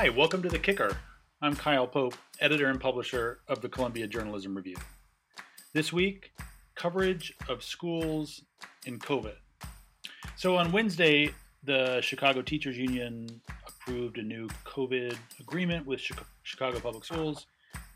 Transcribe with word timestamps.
Hi, 0.00 0.10
welcome 0.10 0.42
to 0.42 0.48
The 0.48 0.60
Kicker. 0.60 0.96
I'm 1.42 1.56
Kyle 1.56 1.88
Pope, 1.88 2.14
editor 2.40 2.68
and 2.68 2.80
publisher 2.80 3.40
of 3.48 3.60
the 3.62 3.68
Columbia 3.68 4.06
Journalism 4.06 4.56
Review. 4.56 4.76
This 5.72 5.92
week, 5.92 6.30
coverage 6.76 7.34
of 7.48 7.64
schools 7.64 8.44
in 8.86 9.00
COVID. 9.00 9.34
So 10.36 10.56
on 10.56 10.70
Wednesday, 10.70 11.30
the 11.64 12.00
Chicago 12.00 12.42
Teachers 12.42 12.78
Union 12.78 13.40
approved 13.66 14.18
a 14.18 14.22
new 14.22 14.46
COVID 14.64 15.18
agreement 15.40 15.84
with 15.84 16.00
Chicago 16.44 16.78
Public 16.78 17.04
Schools, 17.04 17.48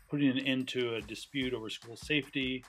putting 0.09 0.27
an 0.29 0.39
end 0.39 0.67
to 0.67 0.95
a 0.95 1.01
dispute 1.01 1.53
over 1.53 1.69
school 1.69 1.95
safety. 1.95 2.65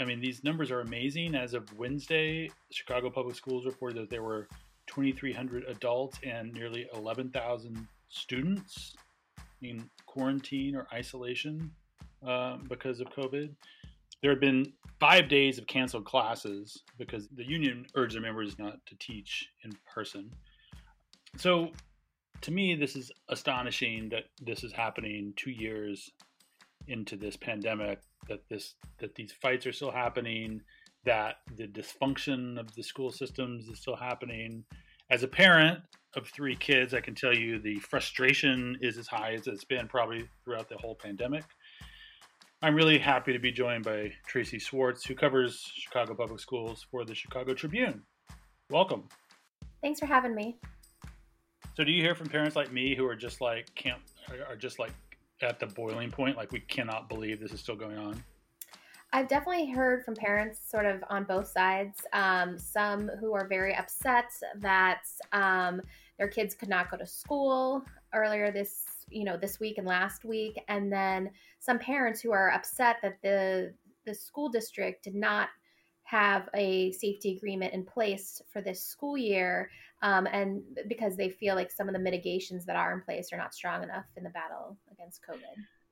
I 0.00 0.06
mean, 0.06 0.22
these 0.22 0.42
numbers 0.42 0.70
are 0.70 0.80
amazing. 0.80 1.34
As 1.34 1.52
of 1.52 1.70
Wednesday, 1.78 2.50
Chicago 2.70 3.10
Public 3.10 3.36
Schools 3.36 3.66
reported 3.66 3.98
that 3.98 4.08
there 4.08 4.22
were 4.22 4.48
2,300 4.86 5.64
adults 5.68 6.18
and 6.24 6.50
nearly 6.54 6.86
11,000 6.94 7.88
students 8.08 8.94
in 9.62 9.88
quarantine 10.06 10.76
or 10.76 10.86
isolation 10.92 11.70
um, 12.26 12.64
because 12.68 13.00
of 13.00 13.08
COVID. 13.08 13.54
There 14.22 14.30
have 14.30 14.40
been 14.40 14.72
five 15.00 15.28
days 15.28 15.58
of 15.58 15.66
canceled 15.66 16.06
classes 16.06 16.82
because 16.98 17.28
the 17.28 17.44
union 17.44 17.86
urged 17.94 18.14
their 18.14 18.22
members 18.22 18.58
not 18.58 18.78
to 18.86 18.96
teach 18.98 19.48
in 19.64 19.72
person. 19.92 20.30
So, 21.36 21.70
to 22.40 22.50
me, 22.50 22.74
this 22.74 22.96
is 22.96 23.10
astonishing 23.28 24.08
that 24.10 24.24
this 24.40 24.64
is 24.64 24.72
happening 24.72 25.32
two 25.36 25.50
years 25.50 26.10
into 26.88 27.16
this 27.16 27.36
pandemic. 27.36 28.00
That 28.28 28.48
this 28.48 28.74
that 28.98 29.14
these 29.14 29.32
fights 29.32 29.66
are 29.66 29.72
still 29.72 29.90
happening. 29.90 30.62
That 31.04 31.36
the 31.56 31.66
dysfunction 31.66 32.58
of 32.58 32.74
the 32.74 32.82
school 32.82 33.12
systems 33.12 33.68
is 33.68 33.80
still 33.80 33.96
happening. 33.96 34.64
As 35.10 35.22
a 35.22 35.28
parent, 35.28 35.80
of 36.16 36.28
three 36.28 36.56
kids, 36.56 36.94
I 36.94 37.00
can 37.00 37.14
tell 37.14 37.34
you 37.34 37.58
the 37.58 37.78
frustration 37.80 38.78
is 38.80 38.98
as 38.98 39.06
high 39.06 39.34
as 39.34 39.46
it's 39.46 39.64
been 39.64 39.88
probably 39.88 40.28
throughout 40.44 40.68
the 40.68 40.76
whole 40.76 40.94
pandemic. 40.94 41.44
I'm 42.62 42.74
really 42.74 42.98
happy 42.98 43.32
to 43.32 43.38
be 43.38 43.52
joined 43.52 43.84
by 43.84 44.12
Tracy 44.26 44.58
Swartz, 44.58 45.04
who 45.04 45.14
covers 45.14 45.70
Chicago 45.74 46.14
Public 46.14 46.40
Schools 46.40 46.86
for 46.90 47.04
the 47.04 47.14
Chicago 47.14 47.52
Tribune. 47.52 48.02
Welcome. 48.70 49.08
Thanks 49.82 50.00
for 50.00 50.06
having 50.06 50.34
me. 50.34 50.56
So, 51.76 51.84
do 51.84 51.92
you 51.92 52.02
hear 52.02 52.14
from 52.14 52.28
parents 52.28 52.56
like 52.56 52.72
me 52.72 52.94
who 52.94 53.06
are 53.06 53.16
just 53.16 53.40
like 53.40 53.74
can't 53.74 54.00
are 54.48 54.56
just 54.56 54.78
like 54.78 54.92
at 55.42 55.60
the 55.60 55.66
boiling 55.66 56.10
point, 56.10 56.36
like 56.36 56.52
we 56.52 56.60
cannot 56.60 57.08
believe 57.08 57.40
this 57.40 57.52
is 57.52 57.60
still 57.60 57.76
going 57.76 57.98
on? 57.98 58.22
I've 59.12 59.28
definitely 59.28 59.70
heard 59.70 60.04
from 60.04 60.14
parents 60.16 60.58
sort 60.68 60.86
of 60.86 61.04
on 61.08 61.22
both 61.22 61.46
sides. 61.46 62.00
Um, 62.12 62.58
some 62.58 63.08
who 63.20 63.32
are 63.32 63.46
very 63.46 63.72
upset 63.76 64.32
that 64.58 65.02
um, 65.32 65.80
their 66.18 66.28
kids 66.28 66.54
could 66.54 66.68
not 66.68 66.90
go 66.90 66.96
to 66.96 67.06
school 67.06 67.84
earlier 68.14 68.52
this 68.52 68.84
you 69.10 69.24
know 69.24 69.36
this 69.36 69.60
week 69.60 69.78
and 69.78 69.86
last 69.86 70.24
week. 70.24 70.56
And 70.68 70.92
then 70.92 71.30
some 71.58 71.78
parents 71.78 72.20
who 72.20 72.32
are 72.32 72.50
upset 72.50 72.96
that 73.02 73.18
the 73.22 73.74
the 74.06 74.14
school 74.14 74.48
district 74.48 75.04
did 75.04 75.14
not 75.14 75.48
have 76.04 76.48
a 76.54 76.92
safety 76.92 77.36
agreement 77.36 77.72
in 77.72 77.84
place 77.84 78.42
for 78.52 78.60
this 78.60 78.82
school 78.82 79.16
year 79.16 79.70
um, 80.02 80.26
and 80.26 80.62
because 80.86 81.16
they 81.16 81.30
feel 81.30 81.54
like 81.54 81.70
some 81.70 81.88
of 81.88 81.94
the 81.94 81.98
mitigations 81.98 82.66
that 82.66 82.76
are 82.76 82.92
in 82.92 83.00
place 83.00 83.32
are 83.32 83.38
not 83.38 83.54
strong 83.54 83.82
enough 83.82 84.04
in 84.16 84.22
the 84.22 84.30
battle 84.30 84.76
against 84.92 85.22
covid. 85.22 85.38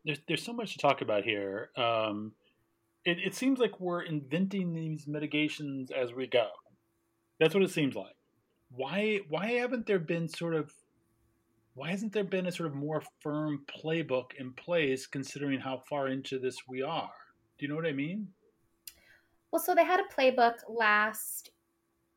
There's, 0.04 0.18
there's 0.28 0.42
so 0.42 0.52
much 0.52 0.72
to 0.72 0.78
talk 0.78 1.00
about 1.00 1.24
here. 1.24 1.70
Um, 1.76 2.32
it, 3.06 3.18
it 3.24 3.34
seems 3.34 3.58
like 3.58 3.80
we're 3.80 4.02
inventing 4.02 4.74
these 4.74 5.06
mitigations 5.06 5.90
as 5.90 6.12
we 6.12 6.26
go. 6.26 6.48
That's 7.40 7.54
what 7.54 7.62
it 7.62 7.70
seems 7.70 7.94
like 7.94 8.14
why 8.74 9.20
why 9.28 9.52
haven't 9.52 9.86
there 9.86 9.98
been 9.98 10.28
sort 10.28 10.54
of 10.54 10.72
why 11.74 11.90
hasn't 11.90 12.12
there 12.12 12.24
been 12.24 12.46
a 12.46 12.52
sort 12.52 12.68
of 12.68 12.74
more 12.74 13.02
firm 13.20 13.64
playbook 13.66 14.34
in 14.38 14.52
place 14.52 15.06
considering 15.06 15.58
how 15.58 15.82
far 15.88 16.08
into 16.08 16.38
this 16.38 16.56
we 16.68 16.82
are? 16.82 17.10
Do 17.58 17.64
you 17.64 17.68
know 17.68 17.76
what 17.76 17.86
I 17.86 17.92
mean? 17.92 18.28
Well, 19.50 19.62
so 19.62 19.74
they 19.74 19.84
had 19.84 20.00
a 20.00 20.14
playbook 20.14 20.56
last 20.68 21.50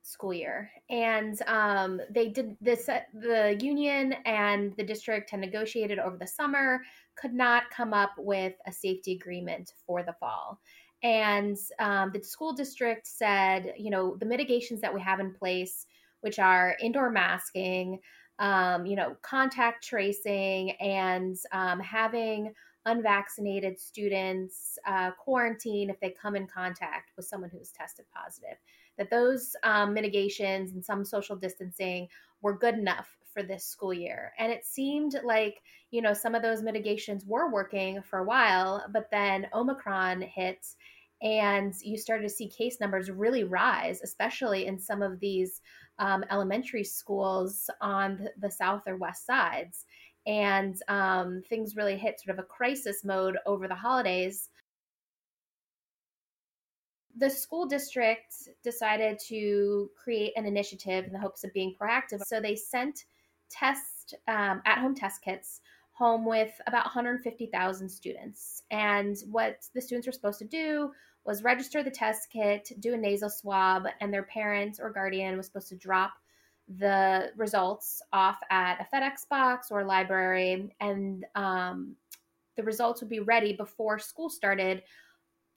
school 0.03 0.33
year, 0.33 0.69
and 0.89 1.41
um, 1.47 2.01
they 2.09 2.29
did 2.29 2.55
this. 2.61 2.85
The 2.85 3.57
union 3.59 4.15
and 4.25 4.75
the 4.77 4.83
district 4.83 5.31
had 5.31 5.39
negotiated 5.39 5.99
over 5.99 6.17
the 6.17 6.27
summer, 6.27 6.81
could 7.15 7.33
not 7.33 7.63
come 7.71 7.93
up 7.93 8.11
with 8.17 8.53
a 8.67 8.71
safety 8.71 9.13
agreement 9.13 9.73
for 9.85 10.03
the 10.03 10.13
fall. 10.13 10.59
And 11.03 11.57
um, 11.79 12.11
the 12.13 12.23
school 12.23 12.53
district 12.53 13.07
said, 13.07 13.73
you 13.77 13.89
know, 13.89 14.15
the 14.17 14.25
mitigations 14.25 14.81
that 14.81 14.93
we 14.93 15.01
have 15.01 15.19
in 15.19 15.33
place 15.33 15.85
which 16.25 16.39
are 16.39 16.75
indoor 16.81 17.11
masking, 17.11 17.99
um, 18.39 18.87
you 18.87 18.95
know, 18.95 19.15
contact 19.21 19.85
tracing, 19.87 20.71
and 20.81 21.37
um, 21.51 21.79
having 21.79 22.51
unvaccinated 22.87 23.79
students 23.79 24.79
uh, 24.87 25.11
quarantine 25.11 25.91
if 25.91 25.99
they 25.99 26.09
come 26.09 26.35
in 26.35 26.47
contact 26.47 27.11
with 27.15 27.27
someone 27.27 27.51
who's 27.51 27.69
tested 27.69 28.05
positive. 28.11 28.57
That 28.97 29.11
those 29.11 29.55
um, 29.61 29.93
mitigations 29.93 30.71
and 30.71 30.83
some 30.83 31.05
social 31.05 31.35
distancing 31.35 32.07
were 32.41 32.57
good 32.57 32.73
enough 32.75 33.15
for 33.31 33.43
this 33.43 33.65
school 33.65 33.93
year. 33.93 34.31
And 34.39 34.51
it 34.51 34.65
seemed 34.65 35.15
like, 35.23 35.61
you 35.91 36.01
know, 36.01 36.13
some 36.13 36.33
of 36.33 36.41
those 36.41 36.63
mitigations 36.63 37.23
were 37.25 37.51
working 37.51 38.01
for 38.01 38.19
a 38.19 38.23
while, 38.23 38.83
but 38.91 39.11
then 39.11 39.47
Omicron 39.53 40.21
hit 40.21 40.65
and 41.21 41.73
you 41.81 41.97
started 41.97 42.23
to 42.23 42.29
see 42.29 42.47
case 42.47 42.79
numbers 42.79 43.09
really 43.09 43.43
rise, 43.43 44.01
especially 44.03 44.65
in 44.65 44.77
some 44.79 45.01
of 45.01 45.19
these 45.19 45.61
um, 45.99 46.25
elementary 46.29 46.83
schools 46.83 47.69
on 47.81 48.27
the 48.39 48.51
south 48.51 48.83
or 48.87 48.97
west 48.97 49.25
sides. 49.25 49.85
And 50.27 50.75
um, 50.87 51.41
things 51.49 51.75
really 51.75 51.97
hit 51.97 52.19
sort 52.19 52.37
of 52.37 52.43
a 52.43 52.47
crisis 52.47 53.03
mode 53.03 53.37
over 53.45 53.67
the 53.67 53.75
holidays. 53.75 54.49
The 57.17 57.29
school 57.29 57.65
district 57.65 58.33
decided 58.63 59.19
to 59.27 59.89
create 59.95 60.33
an 60.35 60.45
initiative 60.45 61.05
in 61.05 61.13
the 61.13 61.19
hopes 61.19 61.43
of 61.43 61.53
being 61.53 61.75
proactive. 61.79 62.21
So 62.25 62.41
they 62.41 62.55
sent 62.55 63.05
test 63.49 64.15
um, 64.27 64.61
at 64.65 64.79
home 64.79 64.95
test 64.95 65.21
kits 65.21 65.61
home 65.95 66.25
with 66.25 66.51
about 66.67 66.85
150,000 66.85 67.89
students. 67.89 68.63
And 68.69 69.15
what 69.31 69.59
the 69.73 69.81
students 69.81 70.07
were 70.07 70.13
supposed 70.13 70.39
to 70.39 70.45
do 70.45 70.91
was 71.25 71.43
register 71.43 71.81
the 71.81 71.89
test 71.89 72.29
kit, 72.31 72.71
do 72.79 72.93
a 72.93 72.97
nasal 72.97 73.29
swab, 73.29 73.87
and 74.01 74.13
their 74.13 74.23
parent 74.23 74.79
or 74.81 74.91
guardian 74.91 75.37
was 75.37 75.47
supposed 75.47 75.69
to 75.69 75.75
drop 75.75 76.13
the 76.77 77.31
results 77.37 78.01
off 78.11 78.39
at 78.49 78.79
a 78.79 78.95
FedEx 78.95 79.27
box 79.29 79.71
or 79.71 79.83
library, 79.83 80.75
and 80.79 81.25
um, 81.35 81.95
the 82.57 82.63
results 82.63 83.01
would 83.01 83.09
be 83.09 83.19
ready 83.19 83.53
before 83.53 83.97
school 83.97 84.29
started 84.29 84.83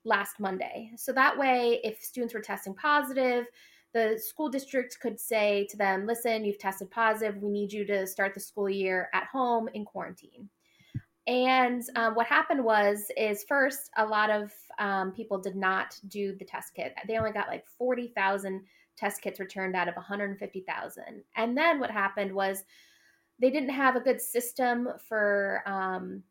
last 0.05 0.39
Monday. 0.39 0.91
So 0.97 1.13
that 1.13 1.37
way, 1.37 1.81
if 1.83 2.01
students 2.01 2.35
were 2.35 2.41
testing 2.41 2.75
positive, 2.75 3.47
the 3.99 4.19
school 4.19 4.49
district 4.49 4.99
could 5.01 5.19
say 5.19 5.67
to 5.71 5.77
them, 5.77 6.07
listen, 6.07 6.45
you've 6.45 6.59
tested 6.59 6.91
positive. 6.91 7.43
We 7.43 7.51
need 7.51 7.73
you 7.73 7.85
to 7.87 8.07
start 8.07 8.35
the 8.35 8.41
school 8.41 8.69
year 8.69 9.09
at 9.13 9.25
home 9.25 9.69
in 9.75 9.85
quarantine. 9.85 10.49
And 11.27 11.83
um, 11.97 12.15
what 12.15 12.27
happened 12.27 12.65
was, 12.65 13.11
is 13.17 13.45
first, 13.49 13.91
a 13.97 14.07
lot 14.07 14.31
of 14.31 14.53
um, 14.79 15.13
people 15.13 15.39
did 15.39 15.57
not 15.57 15.99
do 16.09 16.35
the 16.39 16.45
test 16.45 16.75
kit. 16.75 16.95
They 17.07 17.19
only 17.19 17.33
got 17.33 17.49
like 17.49 17.67
40,000 17.77 18.63
test 18.97 19.21
kits 19.21 19.41
returned 19.41 19.77
out 19.77 19.89
of 19.89 19.97
150,000. 19.97 21.05
And 21.37 21.57
then 21.57 21.81
what 21.81 21.91
happened 21.91 22.33
was 22.33 22.65
they 23.41 23.51
didn't 23.51 23.71
have 23.71 23.97
a 23.97 24.01
good 24.01 24.21
system 24.21 24.89
for 25.09 25.63
um, 25.67 26.23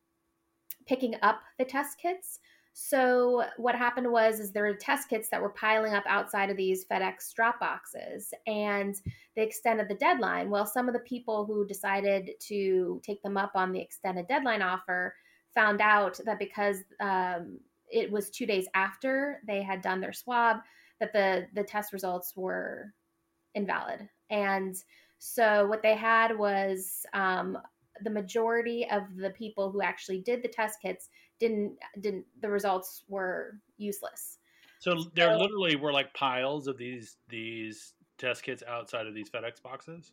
picking 0.88 1.16
up 1.22 1.42
the 1.60 1.66
test 1.66 2.00
kits. 2.02 2.40
So 2.80 3.44
what 3.58 3.74
happened 3.74 4.12
was 4.12 4.40
is 4.40 4.52
there 4.52 4.62
were 4.62 4.76
test 4.76 5.10
kits 5.10 5.30
that 5.30 5.42
were 5.42 5.50
piling 5.50 5.96
up 5.96 6.04
outside 6.08 6.52
of 6.52 6.58
these 6.58 6.86
FedEx 6.86 7.34
drop 7.34 7.60
boxes 7.60 8.36
and 8.46 8.94
they 9.36 9.42
extended 9.42 9.90
the 9.90 9.96
deadline. 9.96 10.52
Well, 10.52 10.68
some 10.68 10.88
of 10.88 10.94
the 10.94 11.00
people 11.00 11.44
who 11.44 11.66
decided 11.66 12.34
to 12.50 13.02
take 13.04 13.24
them 13.24 13.36
up 13.36 13.54
on 13.56 13.72
the 13.72 13.82
extended 13.82 14.28
deadline 14.28 14.62
offer 14.62 15.16
found 15.56 15.82
out 15.82 16.20
that 16.26 16.38
because 16.38 16.78
um, 17.00 17.58
it 17.92 18.12
was 18.12 18.30
two 18.30 18.46
days 18.46 18.68
after 18.76 19.42
they 19.48 19.64
had 19.64 19.82
done 19.82 20.00
their 20.00 20.14
swab 20.14 20.58
that 21.00 21.14
the 21.14 21.48
the 21.56 21.64
test 21.64 21.94
results 21.94 22.34
were 22.36 22.94
invalid. 23.56 24.08
And 24.30 24.76
so 25.18 25.66
what 25.66 25.82
they 25.82 25.96
had 25.96 26.38
was 26.38 27.08
um, 27.12 27.58
the 28.04 28.10
majority 28.10 28.88
of 28.90 29.04
the 29.16 29.30
people 29.32 29.72
who 29.72 29.82
actually 29.82 30.22
did 30.22 30.44
the 30.44 30.48
test 30.48 30.80
kits 30.82 31.10
didn't 31.40 31.74
didn't 32.02 32.26
the 32.42 32.50
results 32.50 33.04
were 33.08 33.60
useless. 33.78 34.40
So 34.80 35.06
there 35.16 35.34
so, 35.34 35.40
literally 35.40 35.76
were 35.76 35.94
like 35.94 36.14
piles 36.14 36.68
of 36.68 36.78
these 36.78 37.18
these 37.30 37.94
test 38.18 38.44
kits 38.44 38.64
outside 38.68 39.08
of 39.08 39.14
these 39.14 39.30
FedEx 39.30 39.62
boxes. 39.62 40.12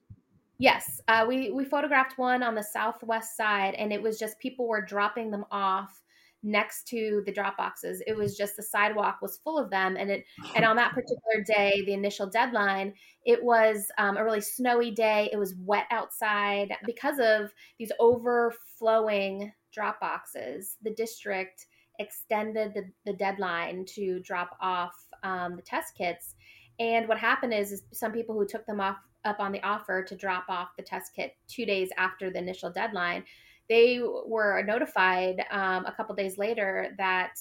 Yes, 0.59 1.01
uh, 1.09 1.25
we 1.27 1.51
we 1.51 1.65
photographed 1.65 2.17
one 2.17 2.43
on 2.43 2.55
the 2.55 2.63
southwest 2.63 3.37
side, 3.37 3.75
and 3.75 3.93
it 3.93 4.01
was 4.01 4.19
just 4.19 4.39
people 4.39 4.69
were 4.69 4.81
dropping 4.81 5.31
them 5.31 5.45
off 5.51 6.04
next 6.45 6.87
to 6.89 7.23
the 7.27 7.33
drop 7.33 7.57
boxes. 7.57 8.03
It 8.07 8.17
was 8.17 8.37
just 8.37 8.57
the 8.57 8.63
sidewalk 8.63 9.19
was 9.21 9.39
full 9.39 9.59
of 9.59 9.71
them, 9.71 9.97
and 9.97 10.11
it 10.11 10.25
and 10.55 10.65
on 10.65 10.77
that 10.77 10.93
particular 10.93 11.43
day, 11.45 11.83
the 11.87 11.95
initial 11.95 12.29
deadline, 12.29 12.95
it 13.25 13.43
was 13.43 13.91
um, 13.99 14.17
a 14.17 14.25
really 14.25 14.41
snowy 14.41 14.91
day. 14.91 15.31
It 15.33 15.39
was 15.39 15.55
wet 15.59 15.87
outside 15.91 16.77
because 16.85 17.19
of 17.19 17.53
these 17.79 17.91
overflowing 17.99 19.53
drop 19.73 20.01
boxes. 20.01 20.77
The 20.83 20.95
district 20.95 21.67
extended 21.99 22.75
the, 22.75 22.85
the 23.07 23.17
deadline 23.17 23.85
to 23.87 24.21
drop 24.21 24.57
off 24.61 24.95
um, 25.23 25.57
the 25.57 25.63
test 25.63 25.97
kits. 25.97 26.35
And 26.79 27.09
what 27.09 27.19
happened 27.19 27.55
is, 27.55 27.73
is 27.73 27.83
some 27.93 28.13
people 28.13 28.35
who 28.35 28.47
took 28.47 28.67
them 28.67 28.81
off 28.81 28.97
up 29.25 29.41
on 29.41 29.53
the 29.53 29.63
offer 29.63 30.03
to 30.03 30.15
drop 30.15 30.45
off 30.49 30.77
the 30.77 30.83
test 30.83 31.13
kit 31.15 31.35
two 31.49 31.65
days 31.65 31.89
after 31.97 32.31
the 32.31 32.39
initial 32.39 32.71
deadline 32.71 33.25
they 33.69 34.01
were 34.27 34.63
notified 34.63 35.45
um, 35.51 35.87
a 35.87 35.93
couple 35.93 36.15
days 36.15 36.39
later 36.39 36.95
that 36.99 37.35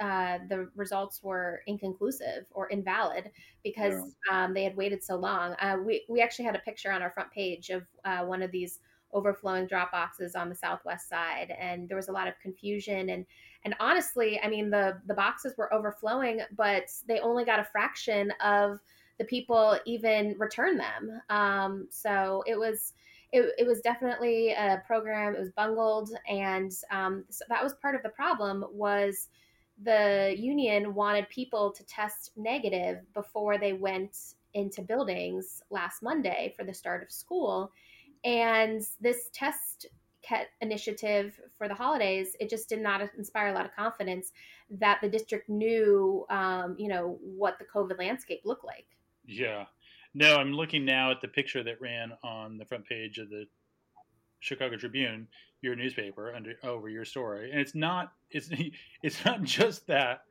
uh, 0.00 0.38
the 0.48 0.68
results 0.76 1.22
were 1.22 1.62
inconclusive 1.66 2.46
or 2.52 2.68
invalid 2.68 3.30
because 3.62 4.14
yeah. 4.30 4.44
um, 4.44 4.54
they 4.54 4.64
had 4.64 4.76
waited 4.76 5.02
so 5.02 5.16
long. 5.16 5.54
Uh, 5.60 5.76
we, 5.84 6.04
we 6.08 6.22
actually 6.22 6.44
had 6.44 6.56
a 6.56 6.60
picture 6.60 6.90
on 6.90 7.02
our 7.02 7.10
front 7.10 7.30
page 7.30 7.70
of 7.70 7.82
uh, 8.04 8.24
one 8.24 8.42
of 8.42 8.50
these 8.50 8.78
overflowing 9.12 9.66
drop 9.66 9.90
boxes 9.92 10.34
on 10.34 10.48
the 10.48 10.54
southwest 10.54 11.08
side, 11.08 11.54
and 11.58 11.88
there 11.88 11.96
was 11.96 12.08
a 12.08 12.12
lot 12.12 12.28
of 12.28 12.34
confusion 12.40 13.10
and 13.10 13.26
and 13.64 13.74
honestly, 13.78 14.40
I 14.42 14.48
mean 14.48 14.70
the 14.70 14.98
the 15.06 15.14
boxes 15.14 15.54
were 15.58 15.72
overflowing, 15.74 16.40
but 16.56 16.84
they 17.06 17.20
only 17.20 17.44
got 17.44 17.60
a 17.60 17.64
fraction 17.64 18.32
of 18.42 18.80
the 19.18 19.24
people 19.24 19.78
even 19.84 20.34
return 20.38 20.78
them. 20.78 21.20
Um, 21.28 21.86
so 21.90 22.42
it 22.46 22.58
was 22.58 22.94
it, 23.32 23.54
it 23.58 23.66
was 23.66 23.80
definitely 23.80 24.50
a 24.50 24.82
program. 24.86 25.34
It 25.34 25.40
was 25.40 25.50
bungled, 25.50 26.10
and 26.28 26.72
um, 26.90 27.24
so 27.28 27.44
that 27.48 27.62
was 27.62 27.74
part 27.74 27.94
of 27.94 28.02
the 28.02 28.08
problem. 28.08 28.64
Was 28.72 29.28
the 29.82 30.34
union 30.36 30.94
wanted 30.94 31.28
people 31.28 31.72
to 31.72 31.84
test 31.84 32.32
negative 32.36 32.98
before 33.14 33.56
they 33.56 33.72
went 33.72 34.16
into 34.54 34.82
buildings 34.82 35.62
last 35.70 36.02
Monday 36.02 36.52
for 36.56 36.64
the 36.64 36.74
start 36.74 37.02
of 37.02 37.10
school, 37.10 37.72
and 38.24 38.82
this 39.00 39.30
test 39.32 39.86
initiative 40.60 41.40
for 41.56 41.68
the 41.68 41.74
holidays, 41.74 42.36
it 42.40 42.50
just 42.50 42.68
did 42.68 42.80
not 42.80 43.00
inspire 43.16 43.48
a 43.48 43.52
lot 43.52 43.64
of 43.64 43.74
confidence 43.74 44.32
that 44.70 44.98
the 45.00 45.08
district 45.08 45.48
knew, 45.48 46.24
um, 46.30 46.76
you 46.78 46.88
know, 46.88 47.18
what 47.22 47.58
the 47.58 47.64
COVID 47.64 47.98
landscape 47.98 48.42
looked 48.44 48.64
like. 48.64 48.86
Yeah, 49.26 49.66
no, 50.14 50.36
I'm 50.36 50.52
looking 50.52 50.84
now 50.84 51.10
at 51.10 51.20
the 51.20 51.28
picture 51.28 51.62
that 51.62 51.80
ran 51.80 52.12
on 52.22 52.58
the 52.58 52.64
front 52.64 52.86
page 52.86 53.18
of 53.18 53.30
the 53.30 53.46
Chicago 54.40 54.76
Tribune, 54.76 55.28
your 55.62 55.76
newspaper, 55.76 56.34
under 56.34 56.54
over 56.64 56.88
your 56.88 57.04
story, 57.04 57.50
and 57.50 57.60
it's 57.60 57.74
not 57.74 58.12
it's 58.30 58.50
it's 59.02 59.24
not 59.24 59.42
just 59.42 59.86
that 59.86 60.22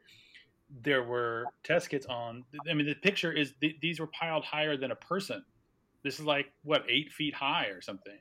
there 0.83 1.03
were 1.03 1.45
test 1.63 1.89
kits 1.89 2.05
on. 2.05 2.43
I 2.69 2.73
mean, 2.73 2.87
the 2.87 2.95
picture 2.95 3.31
is 3.31 3.53
th- 3.61 3.77
these 3.81 3.99
were 3.99 4.07
piled 4.07 4.43
higher 4.43 4.77
than 4.77 4.91
a 4.91 4.95
person. 4.95 5.43
This 6.03 6.19
is 6.19 6.25
like 6.25 6.51
what 6.63 6.83
eight 6.89 7.11
feet 7.11 7.33
high 7.33 7.67
or 7.67 7.81
something. 7.81 8.17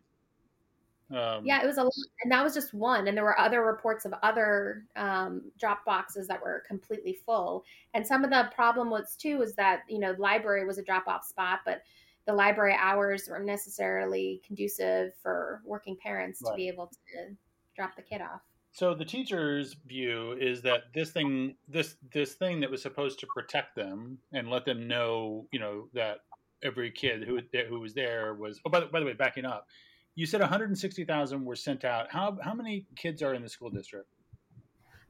Um, 1.11 1.47
yeah, 1.47 1.63
it 1.63 1.67
was 1.67 1.79
a 1.79 1.85
lot, 1.85 1.93
and 2.23 2.31
that 2.31 2.45
was 2.45 2.53
just 2.53 2.75
one. 2.75 3.09
And 3.09 3.17
there 3.17 3.25
were 3.25 3.39
other 3.39 3.65
reports 3.65 4.05
of 4.05 4.13
other 4.23 4.85
um, 4.95 5.51
drop 5.59 5.85
boxes 5.85 6.29
that 6.29 6.43
were 6.43 6.63
completely 6.67 7.19
full. 7.25 7.65
And 7.95 8.07
some 8.07 8.25
of 8.25 8.31
the 8.31 8.51
problem 8.55 8.91
was 8.91 9.17
too 9.17 9.39
was 9.39 9.55
that 9.55 9.83
you 9.89 9.99
know 9.99 10.13
the 10.13 10.21
library 10.21 10.67
was 10.67 10.79
a 10.79 10.83
drop 10.83 11.09
off 11.09 11.25
spot, 11.25 11.61
but 11.65 11.83
the 12.27 12.35
library 12.35 12.77
hours 12.79 13.27
weren't 13.29 13.47
necessarily 13.47 14.43
conducive 14.47 15.13
for 15.23 15.63
working 15.65 15.97
parents 15.97 16.43
right. 16.45 16.51
to 16.51 16.57
be 16.57 16.69
able 16.69 16.89
to 16.89 17.35
drop 17.75 17.97
the 17.97 18.03
kid 18.03 18.21
off. 18.21 18.43
So 18.73 18.95
the 18.95 19.05
teacher's 19.05 19.77
view 19.87 20.37
is 20.39 20.61
that 20.63 20.93
this 20.95 21.11
thing, 21.11 21.55
this 21.69 21.97
this 22.13 22.35
thing 22.35 22.61
that 22.61 22.71
was 22.71 22.83
supposed 22.83 23.19
to 23.21 23.27
protect 23.35 23.75
them 23.75 24.19
and 24.33 24.51
let 24.51 24.67
them 24.67 24.87
know, 24.87 25.47
you 25.53 25.59
know, 25.59 25.89
that 25.95 26.19
every 26.63 26.91
kid 26.91 27.25
who 27.25 27.41
who 27.69 27.81
was 27.81 27.95
there 27.95 28.35
was. 28.35 28.61
Oh, 28.67 28.71
by 28.71 28.81
the, 28.81 28.87
by 28.87 29.01
the 29.01 29.07
way, 29.07 29.15
backing 29.15 29.47
up, 29.47 29.67
you 30.19 30.27
said 30.27 30.41
160,000 30.41 31.45
were 31.45 31.55
sent 31.55 31.85
out. 31.85 32.11
How 32.11 32.37
how 32.43 32.53
many 32.53 32.87
kids 32.97 33.23
are 33.23 33.35
in 33.35 33.43
the 33.43 33.49
school 33.49 33.71
district? 33.71 34.09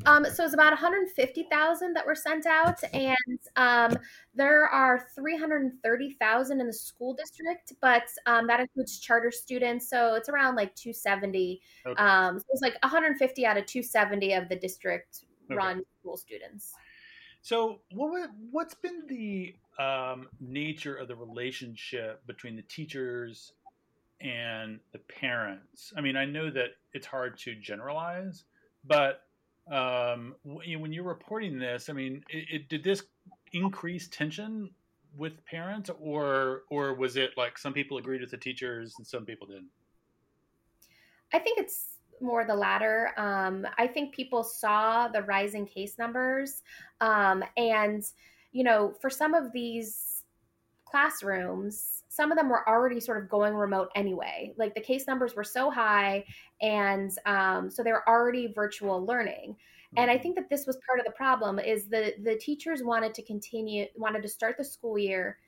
Um, 0.05 0.27
so 0.27 0.45
it's 0.45 0.53
about 0.53 0.71
150,000 0.71 1.95
that 1.95 2.07
were 2.07 2.15
sent 2.15 2.45
out, 2.45 2.77
and 2.93 3.17
um, 3.57 3.99
there 4.35 4.67
are 4.67 5.09
330,000 5.15 6.61
in 6.61 6.67
the 6.67 6.73
school 6.73 7.15
district, 7.15 7.73
but 7.81 8.03
um, 8.27 8.47
that 8.47 8.61
includes 8.61 9.01
charter 9.01 9.31
students, 9.31 9.89
so 9.89 10.15
it's 10.15 10.29
around 10.29 10.57
like 10.57 10.75
270. 10.77 11.61
Okay. 11.87 12.01
Um, 12.01 12.39
so 12.39 12.45
it's 12.51 12.63
like 12.63 12.77
150 12.83 13.47
out 13.47 13.57
of 13.57 13.65
270 13.65 14.35
of 14.35 14.49
the 14.51 14.57
district 14.57 15.25
run 15.49 15.79
okay. 15.79 15.87
school 16.01 16.19
students. 16.19 16.75
So, 17.41 17.81
what 17.93 18.31
what's 18.51 18.75
been 18.75 19.05
the 19.09 19.55
um, 19.83 20.29
nature 20.39 20.97
of 20.97 21.09
the 21.09 21.17
relationship 21.17 22.27
between 22.27 22.57
the 22.57 22.63
teachers 22.63 23.53
and 24.21 24.81
the 24.93 24.99
parents. 24.99 25.93
I 25.97 26.01
mean, 26.01 26.17
I 26.17 26.25
know 26.25 26.51
that 26.51 26.71
it's 26.93 27.07
hard 27.07 27.39
to 27.39 27.55
generalize, 27.55 28.45
but 28.85 29.23
um, 29.71 30.35
when 30.45 30.93
you're 30.93 31.05
reporting 31.05 31.59
this, 31.59 31.89
I 31.89 31.93
mean, 31.93 32.25
it, 32.29 32.45
it, 32.51 32.69
did 32.69 32.83
this 32.83 33.03
increase 33.53 34.09
tension 34.09 34.71
with 35.17 35.45
parents, 35.45 35.91
or 36.01 36.63
or 36.71 36.95
was 36.95 37.17
it 37.17 37.31
like 37.37 37.59
some 37.59 37.73
people 37.73 37.99
agreed 37.99 38.21
with 38.21 38.31
the 38.31 38.37
teachers 38.37 38.95
and 38.99 39.07
some 39.07 39.25
people 39.25 39.47
didn't? 39.47 39.71
I 41.33 41.39
think 41.39 41.59
it's 41.59 41.97
more 42.21 42.45
the 42.45 42.55
latter. 42.55 43.13
Um, 43.17 43.67
I 43.77 43.87
think 43.87 44.15
people 44.15 44.43
saw 44.43 45.09
the 45.09 45.23
rising 45.23 45.67
case 45.67 45.99
numbers, 45.99 46.63
um, 47.01 47.45
and 47.57 48.05
you 48.53 48.65
know, 48.65 48.95
for 49.01 49.11
some 49.11 49.35
of 49.35 49.53
these 49.53 50.18
classrooms, 50.91 52.05
some 52.09 52.33
of 52.33 52.39
them 52.39 52.49
were 52.49 52.69
already 52.69 53.01
sort 53.01 53.23
of 53.23 53.29
going 53.29 53.55
remote 53.55 53.89
anyway. 53.95 54.53
Like 54.57 54.75
the 54.75 54.81
case 54.81 55.07
numbers 55.07 55.35
were 55.35 55.45
so 55.45 55.71
high, 55.71 56.25
and 56.61 57.11
um, 57.27 57.71
so 57.71 57.83
they 57.83 57.93
were 57.93 58.09
already 58.09 58.53
virtual 58.53 59.05
learning. 59.05 59.57
And 59.97 60.11
I 60.11 60.15
mm-hmm. 60.15 60.23
think 60.23 60.37
that 60.37 60.51
this 60.51 60.67
was 60.67 60.79
part 60.87 60.99
of 60.99 61.07
the 61.07 61.13
problem 61.13 61.59
is 61.59 61.87
the 61.87 62.15
the 62.23 62.37
teachers 62.37 62.83
wanted 62.83 63.15
to 63.15 63.23
continue 63.23 63.87
wanted 63.97 64.23
to 64.23 64.29
start 64.29 64.57
the 64.59 64.65
school 64.65 64.99
year 64.99 65.39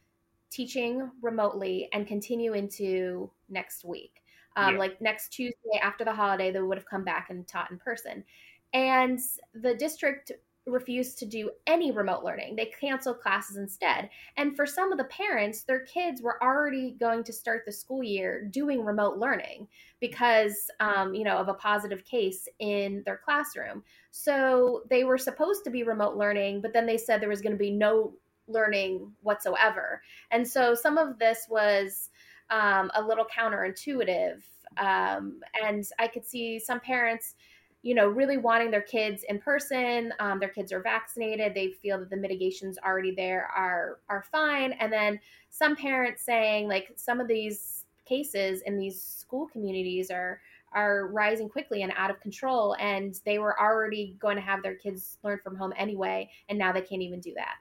teaching 0.50 1.10
remotely 1.22 1.88
and 1.92 2.06
continue 2.06 2.54
into 2.54 3.30
next 3.48 3.84
week. 3.84 4.22
Um, 4.56 4.74
yeah. 4.74 4.80
Like 4.80 5.00
next 5.00 5.30
Tuesday 5.30 5.78
after 5.82 6.04
the 6.04 6.12
holiday, 6.12 6.50
they 6.50 6.60
would 6.60 6.78
have 6.78 6.86
come 6.86 7.04
back 7.04 7.28
and 7.30 7.46
taught 7.46 7.70
in 7.70 7.78
person. 7.78 8.24
And 8.72 9.18
the 9.54 9.74
district 9.74 10.32
refused 10.66 11.18
to 11.18 11.26
do 11.26 11.50
any 11.66 11.90
remote 11.90 12.22
learning. 12.22 12.56
They 12.56 12.66
canceled 12.66 13.20
classes 13.20 13.56
instead. 13.56 14.10
And 14.36 14.54
for 14.54 14.66
some 14.66 14.92
of 14.92 14.98
the 14.98 15.04
parents, 15.04 15.62
their 15.62 15.80
kids 15.80 16.22
were 16.22 16.42
already 16.42 16.96
going 17.00 17.24
to 17.24 17.32
start 17.32 17.64
the 17.64 17.72
school 17.72 18.02
year 18.02 18.44
doing 18.44 18.84
remote 18.84 19.16
learning 19.16 19.68
because, 20.00 20.70
um, 20.80 21.14
you 21.14 21.24
know, 21.24 21.36
of 21.36 21.48
a 21.48 21.54
positive 21.54 22.04
case 22.04 22.46
in 22.58 23.02
their 23.06 23.20
classroom. 23.24 23.82
So 24.10 24.82
they 24.90 25.04
were 25.04 25.18
supposed 25.18 25.64
to 25.64 25.70
be 25.70 25.82
remote 25.82 26.16
learning, 26.16 26.60
but 26.60 26.72
then 26.72 26.86
they 26.86 26.98
said 26.98 27.20
there 27.20 27.28
was 27.28 27.42
going 27.42 27.54
to 27.54 27.58
be 27.58 27.70
no 27.70 28.14
learning 28.46 29.12
whatsoever. 29.22 30.02
And 30.30 30.46
so 30.46 30.74
some 30.74 30.98
of 30.98 31.18
this 31.18 31.46
was 31.48 32.10
um, 32.50 32.90
a 32.94 33.02
little 33.02 33.26
counterintuitive. 33.26 34.42
Um, 34.76 35.40
and 35.62 35.84
I 35.98 36.06
could 36.06 36.26
see 36.26 36.58
some 36.58 36.80
parents 36.80 37.34
you 37.82 37.94
know, 37.94 38.08
really 38.08 38.36
wanting 38.36 38.70
their 38.70 38.82
kids 38.82 39.24
in 39.28 39.38
person. 39.38 40.12
Um, 40.18 40.38
their 40.38 40.50
kids 40.50 40.72
are 40.72 40.82
vaccinated. 40.82 41.54
They 41.54 41.72
feel 41.72 41.98
that 41.98 42.10
the 42.10 42.16
mitigations 42.16 42.78
already 42.84 43.14
there 43.14 43.48
are 43.56 44.00
are 44.08 44.24
fine. 44.30 44.72
And 44.72 44.92
then 44.92 45.18
some 45.48 45.76
parents 45.76 46.22
saying 46.22 46.68
like 46.68 46.92
some 46.96 47.20
of 47.20 47.28
these 47.28 47.86
cases 48.10 48.62
in 48.66 48.76
these 48.76 49.00
school 49.00 49.46
communities 49.46 50.10
are 50.10 50.40
are 50.72 51.08
rising 51.08 51.48
quickly 51.48 51.82
and 51.82 51.92
out 51.96 52.10
of 52.10 52.20
control 52.20 52.76
and 52.78 53.20
they 53.24 53.38
were 53.38 53.58
already 53.60 54.16
going 54.20 54.36
to 54.36 54.42
have 54.42 54.62
their 54.62 54.74
kids 54.74 55.18
learn 55.22 55.38
from 55.42 55.56
home 55.56 55.72
anyway 55.76 56.28
and 56.48 56.58
now 56.58 56.72
they 56.72 56.80
can't 56.80 57.02
even 57.02 57.20
do 57.20 57.32
that 57.34 57.56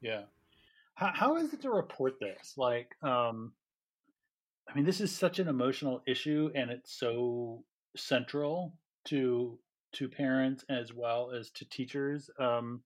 yeah 0.00 0.22
how, 0.94 1.10
how 1.14 1.36
is 1.36 1.52
it 1.52 1.62
to 1.62 1.70
report 1.70 2.18
this 2.20 2.54
like 2.56 2.94
um 3.02 3.52
i 4.68 4.74
mean 4.74 4.84
this 4.84 5.00
is 5.00 5.14
such 5.14 5.38
an 5.38 5.48
emotional 5.48 6.02
issue 6.06 6.50
and 6.54 6.70
it's 6.70 6.92
so 6.92 7.62
central 7.96 8.74
to 9.06 9.58
to 9.92 10.08
parents 10.08 10.64
as 10.68 10.94
well 10.94 11.32
as 11.32 11.50
to 11.50 11.64
teachers. 11.68 12.30
Um, 12.38 12.82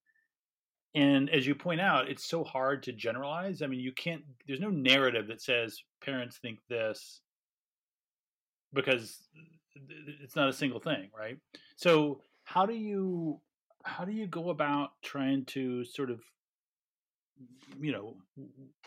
and 0.95 1.29
as 1.31 1.47
you 1.47 1.55
point 1.55 1.81
out, 1.81 2.09
it's 2.09 2.25
so 2.25 2.45
hard 2.45 2.85
to 2.85 2.93
generalize. 2.93 3.63
I 3.63 3.67
mean, 3.67 3.81
you 3.81 3.93
can't. 3.93 4.23
There's 4.47 4.61
no 4.61 4.71
narrative 4.71 5.27
that 5.29 5.43
says 5.43 5.83
parents 6.01 6.39
think 6.39 6.61
this 6.69 7.21
because 8.73 9.19
it's 10.21 10.37
not 10.37 10.49
a 10.49 10.53
single 10.53 10.81
thing, 10.81 11.11
right? 11.17 11.39
So 11.77 12.21
how 12.45 12.65
do 12.65 12.75
you 12.75 13.41
how 13.83 14.05
do 14.05 14.13
you 14.13 14.27
go 14.27 14.51
about 14.51 14.91
trying 15.03 15.45
to 15.47 15.85
sort 15.85 16.11
of 16.11 16.21
you 17.81 17.93
know 17.93 18.17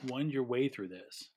wind 0.08 0.32
your 0.32 0.44
way 0.44 0.70
through 0.70 0.88
this? 0.88 1.30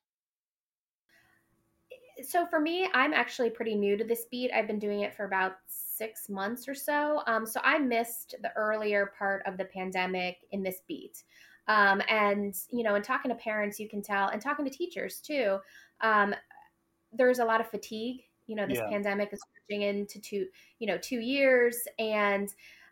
So 2.23 2.45
for 2.45 2.59
me, 2.59 2.87
I'm 2.93 3.13
actually 3.13 3.49
pretty 3.49 3.75
new 3.75 3.97
to 3.97 4.03
this 4.03 4.25
beat. 4.29 4.51
I've 4.53 4.67
been 4.67 4.79
doing 4.79 5.01
it 5.01 5.15
for 5.15 5.25
about 5.25 5.53
six 6.01 6.29
months 6.29 6.67
or 6.67 6.73
so. 6.73 7.21
Um, 7.27 7.45
so 7.45 7.59
I 7.63 7.77
missed 7.77 8.33
the 8.41 8.51
earlier 8.55 9.13
part 9.19 9.43
of 9.45 9.55
the 9.55 9.65
pandemic 9.65 10.37
in 10.51 10.63
this 10.63 10.79
beat. 10.87 11.23
Um, 11.67 12.01
and, 12.09 12.55
you 12.71 12.83
know, 12.83 12.95
in 12.95 13.03
talking 13.03 13.29
to 13.29 13.35
parents, 13.35 13.79
you 13.79 13.87
can 13.87 14.01
tell, 14.01 14.29
and 14.29 14.41
talking 14.41 14.65
to 14.65 14.71
teachers 14.71 15.21
too, 15.21 15.59
um, 16.01 16.33
there's 17.13 17.37
a 17.37 17.45
lot 17.45 17.61
of 17.61 17.69
fatigue. 17.69 18.21
You 18.47 18.55
know, 18.55 18.65
this 18.65 18.79
yeah. 18.79 18.89
pandemic 18.89 19.29
is 19.31 19.39
pushing 19.53 19.83
into 19.83 20.19
two, 20.19 20.47
you 20.79 20.87
know, 20.87 20.97
two 20.97 21.19
years. 21.19 21.77
And 21.99 22.49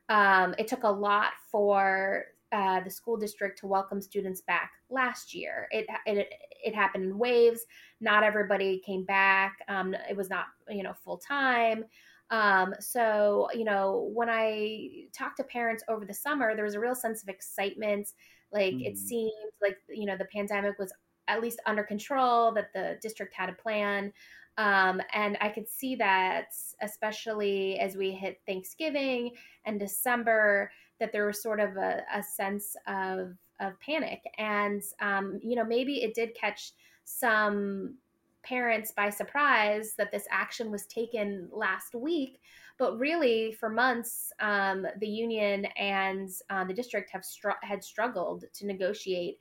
um, 0.10 0.54
it 0.60 0.68
took 0.68 0.84
a 0.84 0.96
lot 1.10 1.32
for 1.52 2.26
uh, 2.52 2.82
the 2.82 2.92
school 2.92 3.18
district 3.18 3.60
to 3.60 3.68
welcome 3.68 4.02
students 4.02 4.42
back 4.42 4.72
last 4.90 5.34
year. 5.34 5.68
It, 5.72 5.88
it, 6.06 6.32
it 6.64 6.76
happened 6.76 7.06
in 7.06 7.18
waves. 7.18 7.62
Not 8.02 8.24
everybody 8.24 8.84
came 8.86 9.04
back. 9.04 9.58
Um, 9.68 9.96
it 10.10 10.16
was 10.16 10.30
not, 10.30 10.46
you 10.70 10.84
know, 10.84 10.94
full 10.94 11.18
time. 11.18 11.86
Um, 12.32 12.76
so, 12.80 13.48
you 13.54 13.64
know, 13.64 14.10
when 14.14 14.30
I 14.30 15.06
talked 15.18 15.38
to 15.38 15.44
parents 15.44 15.84
over 15.88 16.06
the 16.06 16.14
summer, 16.14 16.56
there 16.56 16.66
was 16.66 16.76
a 16.76 16.80
real 16.80 16.96
sense 16.96 17.24
of 17.24 17.30
excitement. 17.30 18.10
Like 18.52 18.74
mm. 18.74 18.86
it 18.86 18.98
seemed 18.98 19.32
like, 19.62 19.78
you 19.88 20.06
know, 20.06 20.18
the 20.18 20.26
pandemic 20.26 20.78
was 20.78 20.94
at 21.28 21.42
least 21.42 21.60
under 21.66 21.84
control, 21.84 22.52
that 22.54 22.74
the 22.74 22.98
district 23.02 23.34
had 23.36 23.50
a 23.50 23.54
plan. 23.54 24.12
Um, 24.58 25.02
and 25.14 25.38
I 25.40 25.50
could 25.50 25.70
see 25.70 25.96
that, 25.96 26.48
especially 26.82 27.80
as 27.80 27.96
we 27.96 28.12
hit 28.12 28.42
Thanksgiving 28.46 29.32
and 29.66 29.80
December, 29.80 30.72
that 31.00 31.12
there 31.14 31.26
was 31.26 31.42
sort 31.42 31.60
of 31.60 31.78
a, 31.78 32.02
a 32.14 32.22
sense 32.22 32.76
of, 32.86 33.38
of 33.60 33.80
panic. 33.80 34.22
And, 34.38 34.84
um, 35.00 35.40
you 35.42 35.56
know, 35.56 35.64
maybe 35.64 36.04
it 36.04 36.14
did 36.14 36.36
catch 36.36 36.74
some 37.06 37.96
parents 38.44 38.92
by 38.92 39.10
surprise 39.10 39.94
that 39.98 40.12
this 40.12 40.26
action 40.32 40.72
was 40.72 40.86
taken 40.86 41.50
last 41.52 41.96
week. 41.96 42.40
But 42.78 42.98
really, 42.98 43.52
for 43.52 43.70
months, 43.70 44.32
um, 44.40 44.86
the 45.00 45.08
union 45.08 45.66
and 45.78 46.30
uh, 46.50 46.64
the 46.64 46.74
district 46.74 47.10
have 47.12 47.26
str- 47.26 47.62
had 47.62 47.84
struggled 47.84 48.46
to 48.54 48.66
negotiate, 48.66 49.38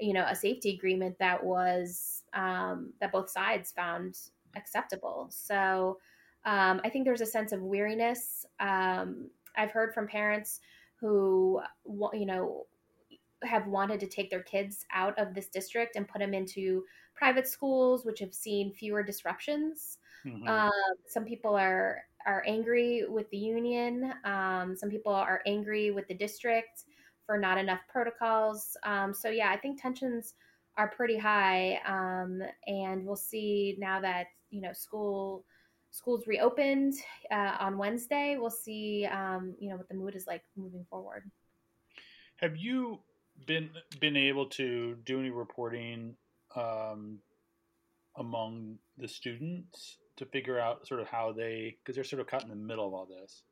you 0.00 0.12
know, 0.12 0.24
a 0.28 0.34
safety 0.34 0.74
agreement 0.74 1.16
that 1.18 1.42
was 1.42 2.24
um, 2.32 2.92
that 3.00 3.12
both 3.12 3.30
sides 3.30 3.70
found 3.70 4.18
acceptable. 4.56 5.28
So 5.30 5.98
um, 6.44 6.80
I 6.84 6.88
think 6.88 7.04
there's 7.04 7.20
a 7.20 7.26
sense 7.26 7.52
of 7.52 7.62
weariness. 7.62 8.44
Um, 8.58 9.28
I've 9.56 9.70
heard 9.70 9.94
from 9.94 10.06
parents 10.06 10.60
who, 11.00 11.60
you 12.12 12.26
know, 12.26 12.66
have 13.42 13.66
wanted 13.66 14.00
to 14.00 14.06
take 14.06 14.30
their 14.30 14.42
kids 14.42 14.84
out 14.92 15.18
of 15.18 15.34
this 15.34 15.46
district 15.46 15.96
and 15.96 16.08
put 16.08 16.18
them 16.18 16.34
into 16.34 16.84
private 17.20 17.46
schools, 17.46 18.06
which 18.06 18.18
have 18.18 18.32
seen 18.32 18.72
fewer 18.72 19.02
disruptions. 19.02 19.98
Mm-hmm. 20.26 20.48
Um, 20.48 20.96
some 21.06 21.24
people 21.24 21.54
are 21.54 22.02
are 22.26 22.42
angry 22.46 23.04
with 23.08 23.28
the 23.30 23.36
union. 23.36 24.12
Um, 24.24 24.74
some 24.74 24.88
people 24.88 25.12
are 25.12 25.42
angry 25.46 25.90
with 25.90 26.08
the 26.08 26.14
district 26.14 26.84
for 27.26 27.38
not 27.38 27.58
enough 27.58 27.80
protocols. 27.88 28.76
Um, 28.84 29.12
so 29.12 29.28
yeah, 29.28 29.50
I 29.50 29.58
think 29.58 29.80
tensions 29.80 30.34
are 30.78 30.88
pretty 30.88 31.18
high, 31.18 31.78
um, 31.86 32.42
and 32.66 33.04
we'll 33.04 33.16
see 33.16 33.76
now 33.78 34.00
that 34.00 34.26
you 34.48 34.62
know 34.62 34.72
school 34.72 35.44
schools 35.90 36.26
reopened 36.26 36.94
uh, 37.30 37.56
on 37.60 37.76
Wednesday. 37.76 38.38
We'll 38.40 38.58
see, 38.66 39.06
um, 39.12 39.54
you 39.58 39.68
know, 39.68 39.76
what 39.76 39.88
the 39.88 39.94
mood 39.94 40.14
is 40.16 40.26
like 40.26 40.42
moving 40.56 40.86
forward. 40.88 41.30
Have 42.36 42.56
you 42.56 43.00
been 43.46 43.68
been 44.00 44.16
able 44.16 44.46
to 44.46 44.96
do 45.04 45.20
any 45.20 45.30
reporting 45.30 46.16
um, 46.56 47.18
among 48.16 48.78
the 48.98 49.08
students 49.08 49.98
to 50.16 50.26
figure 50.26 50.58
out 50.58 50.86
sort 50.86 51.00
of 51.00 51.08
how 51.08 51.32
they 51.32 51.76
because 51.78 51.94
they're 51.94 52.04
sort 52.04 52.20
of 52.20 52.26
caught 52.26 52.42
in 52.42 52.48
the 52.48 52.56
middle 52.56 52.86
of 52.86 52.94
all 52.94 53.06
this? 53.06 53.42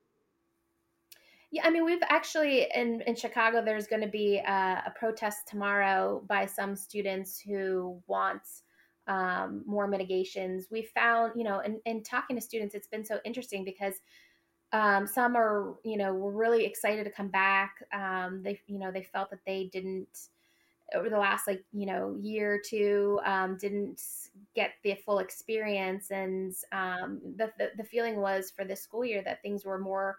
Yeah, 1.51 1.63
I 1.65 1.71
mean, 1.71 1.85
we've 1.85 2.03
actually 2.09 2.67
in 2.75 3.01
in 3.07 3.17
Chicago. 3.17 3.63
There's 3.65 3.87
going 3.87 4.03
to 4.03 4.09
be 4.09 4.39
a, 4.39 4.83
a 4.87 4.93
protest 4.99 5.49
tomorrow 5.49 6.23
by 6.29 6.45
some 6.47 6.77
students 6.77 7.41
who 7.41 8.03
want 8.07 8.43
um, 9.09 9.63
more 9.67 9.89
mitigations. 9.89 10.67
We 10.71 10.83
found, 10.83 11.33
you 11.35 11.45
know, 11.45 11.61
in, 11.61 11.81
in 11.87 12.03
talking 12.03 12.37
to 12.37 12.43
students, 12.43 12.75
it's 12.75 12.87
been 12.87 13.05
so 13.05 13.19
interesting 13.25 13.65
because 13.65 13.95
um, 14.73 15.07
some 15.07 15.35
are, 15.35 15.77
you 15.85 15.97
know, 15.97 16.13
were 16.13 16.31
really 16.31 16.67
excited 16.67 17.05
to 17.05 17.11
come 17.11 17.29
back. 17.29 17.77
Um, 17.93 18.43
they, 18.43 18.61
you 18.67 18.79
know, 18.79 18.93
they 18.93 19.03
felt 19.03 19.31
that 19.31 19.41
they 19.47 19.71
didn't 19.73 20.29
over 20.95 21.11
the 21.11 21.19
last 21.19 21.47
like 21.47 21.63
you 21.73 21.87
know 21.87 22.17
year 22.21 22.55
or 22.55 22.61
two 22.65 23.21
um, 23.25 23.57
didn't 23.57 24.01
get 24.55 24.73
the 24.83 24.95
full 25.05 25.19
experience 25.19 26.11
and 26.11 26.55
um, 26.73 27.21
the, 27.37 27.51
the, 27.59 27.71
the 27.77 27.85
feeling 27.85 28.21
was 28.21 28.51
for 28.51 28.65
this 28.65 28.83
school 28.83 29.05
year 29.05 29.23
that 29.25 29.43
things 29.43 29.65
were 29.65 29.79
more 29.79 30.19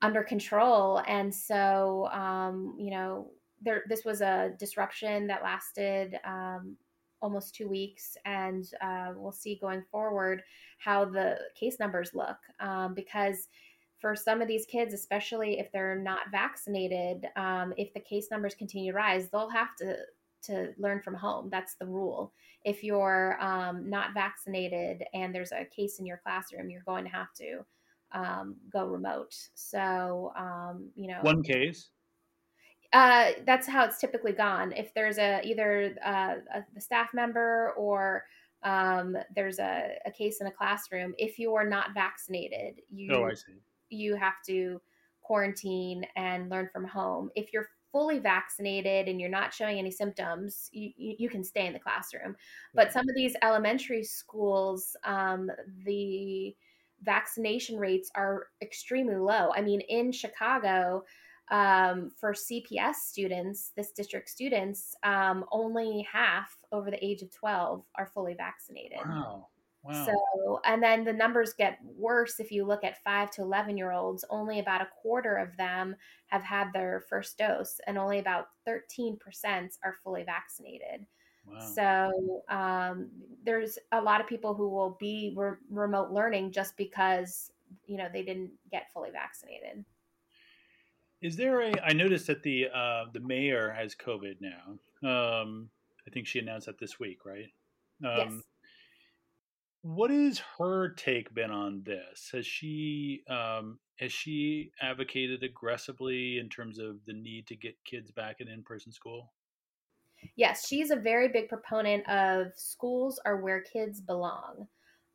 under 0.00 0.22
control 0.22 1.02
and 1.06 1.34
so 1.34 2.08
um, 2.12 2.74
you 2.78 2.90
know 2.90 3.30
there 3.60 3.84
this 3.88 4.04
was 4.04 4.20
a 4.20 4.52
disruption 4.58 5.26
that 5.26 5.42
lasted 5.42 6.18
um, 6.24 6.76
almost 7.22 7.54
two 7.54 7.68
weeks, 7.68 8.16
and 8.26 8.68
uh, 8.82 9.12
we'll 9.16 9.32
see 9.32 9.56
going 9.60 9.82
forward 9.90 10.42
how 10.78 11.04
the 11.04 11.38
case 11.54 11.78
numbers 11.78 12.10
look. 12.14 12.36
Um, 12.60 12.92
because 12.94 13.48
for 14.02 14.16
some 14.16 14.42
of 14.42 14.48
these 14.48 14.66
kids, 14.66 14.92
especially 14.92 15.60
if 15.60 15.70
they're 15.72 15.96
not 15.96 16.30
vaccinated, 16.30 17.24
um, 17.36 17.72
if 17.78 17.94
the 17.94 18.00
case 18.00 18.28
numbers 18.30 18.54
continue 18.54 18.92
to 18.92 18.96
rise, 18.96 19.30
they'll 19.30 19.48
have 19.48 19.74
to 19.76 19.96
to 20.42 20.74
learn 20.76 21.00
from 21.00 21.14
home. 21.14 21.48
That's 21.50 21.76
the 21.76 21.86
rule. 21.86 22.32
If 22.64 22.82
you're 22.82 23.40
um, 23.40 23.88
not 23.88 24.12
vaccinated 24.12 25.04
and 25.14 25.32
there's 25.32 25.52
a 25.52 25.64
case 25.64 26.00
in 26.00 26.04
your 26.04 26.16
classroom, 26.16 26.68
you're 26.68 26.82
going 26.82 27.04
to 27.04 27.10
have 27.10 27.32
to 27.34 27.60
um, 28.10 28.56
go 28.68 28.86
remote. 28.86 29.36
So, 29.54 30.32
um, 30.36 30.90
you 30.96 31.06
know, 31.06 31.20
one 31.22 31.44
case. 31.44 31.90
Uh, 32.92 33.30
that's 33.46 33.68
how 33.68 33.84
it's 33.84 34.00
typically 34.00 34.32
gone. 34.32 34.72
If 34.72 34.92
there's 34.94 35.18
a 35.18 35.40
either 35.44 35.94
uh, 36.04 36.34
a, 36.52 36.64
the 36.74 36.80
staff 36.80 37.10
member 37.14 37.72
or 37.76 38.24
um, 38.64 39.16
there's 39.34 39.60
a, 39.60 39.92
a, 40.04 40.10
case 40.10 40.40
in 40.40 40.46
a 40.48 40.50
classroom, 40.50 41.14
if 41.18 41.38
you 41.38 41.54
are 41.54 41.66
not 41.66 41.94
vaccinated, 41.94 42.80
you 42.90 43.12
oh, 43.12 43.30
you 43.92 44.16
have 44.16 44.34
to 44.46 44.80
quarantine 45.22 46.04
and 46.16 46.50
learn 46.50 46.68
from 46.72 46.84
home. 46.84 47.30
If 47.36 47.52
you're 47.52 47.68
fully 47.92 48.18
vaccinated 48.18 49.08
and 49.08 49.20
you're 49.20 49.30
not 49.30 49.52
showing 49.52 49.78
any 49.78 49.90
symptoms, 49.90 50.70
you, 50.72 50.90
you, 50.96 51.28
can 51.28 51.44
stay 51.44 51.66
in 51.66 51.74
the 51.74 51.78
classroom. 51.78 52.34
But 52.74 52.92
some 52.92 53.08
of 53.08 53.14
these 53.14 53.36
elementary 53.42 54.02
schools, 54.02 54.96
um, 55.04 55.50
the 55.84 56.56
vaccination 57.02 57.76
rates 57.76 58.10
are 58.14 58.46
extremely 58.62 59.16
low. 59.16 59.50
I 59.54 59.60
mean, 59.60 59.80
in 59.82 60.10
Chicago, 60.10 61.04
um, 61.50 62.10
for 62.18 62.32
CPS 62.32 62.94
students, 63.08 63.72
this 63.76 63.92
district 63.92 64.30
students, 64.30 64.94
um, 65.02 65.44
only 65.52 66.06
half 66.10 66.56
over 66.72 66.90
the 66.90 67.04
age 67.04 67.20
of 67.20 67.30
12 67.30 67.84
are 67.96 68.06
fully 68.06 68.34
vaccinated. 68.34 69.00
Wow. 69.04 69.48
Wow. 69.84 70.06
So, 70.06 70.60
and 70.64 70.80
then 70.82 71.04
the 71.04 71.12
numbers 71.12 71.54
get 71.54 71.78
worse 71.96 72.38
if 72.38 72.52
you 72.52 72.64
look 72.64 72.84
at 72.84 73.02
five 73.02 73.30
to 73.32 73.42
11 73.42 73.76
year 73.76 73.90
olds. 73.90 74.24
Only 74.30 74.60
about 74.60 74.80
a 74.80 74.88
quarter 75.02 75.36
of 75.36 75.56
them 75.56 75.96
have 76.28 76.42
had 76.42 76.72
their 76.72 77.04
first 77.08 77.36
dose, 77.36 77.80
and 77.86 77.98
only 77.98 78.20
about 78.20 78.48
13% 78.68 79.18
are 79.84 79.96
fully 80.04 80.22
vaccinated. 80.22 81.06
Wow. 81.46 81.58
So, 81.60 82.42
um, 82.48 83.08
there's 83.44 83.76
a 83.90 84.00
lot 84.00 84.20
of 84.20 84.28
people 84.28 84.54
who 84.54 84.68
will 84.68 84.96
be 85.00 85.34
re- 85.36 85.56
remote 85.68 86.12
learning 86.12 86.52
just 86.52 86.76
because, 86.76 87.50
you 87.86 87.96
know, 87.96 88.06
they 88.12 88.22
didn't 88.22 88.52
get 88.70 88.92
fully 88.92 89.10
vaccinated. 89.10 89.84
Is 91.20 91.36
there 91.36 91.60
a? 91.60 91.72
I 91.84 91.92
noticed 91.92 92.28
that 92.28 92.42
the 92.42 92.68
uh, 92.72 93.04
the 93.12 93.20
mayor 93.20 93.70
has 93.70 93.94
COVID 93.94 94.36
now. 94.40 95.08
Um, 95.08 95.70
I 96.06 96.10
think 96.10 96.26
she 96.26 96.40
announced 96.40 96.66
that 96.66 96.78
this 96.78 96.98
week, 96.98 97.24
right? 97.24 97.48
Um, 98.04 98.16
yes. 98.16 98.42
What 99.82 100.10
has 100.10 100.40
her 100.58 100.90
take 100.90 101.34
been 101.34 101.50
on 101.50 101.82
this? 101.84 102.30
Has 102.32 102.46
she 102.46 103.22
um, 103.28 103.78
has 103.98 104.12
she 104.12 104.70
advocated 104.80 105.42
aggressively 105.42 106.38
in 106.38 106.48
terms 106.48 106.78
of 106.78 107.04
the 107.04 107.12
need 107.12 107.46
to 107.48 107.56
get 107.56 107.74
kids 107.84 108.10
back 108.12 108.36
in 108.40 108.48
in 108.48 108.62
person 108.62 108.92
school? 108.92 109.32
Yes, 110.36 110.66
she's 110.68 110.90
a 110.90 110.96
very 110.96 111.28
big 111.28 111.48
proponent 111.48 112.08
of 112.08 112.52
schools 112.56 113.20
are 113.24 113.40
where 113.40 113.60
kids 113.60 114.00
belong. 114.00 114.68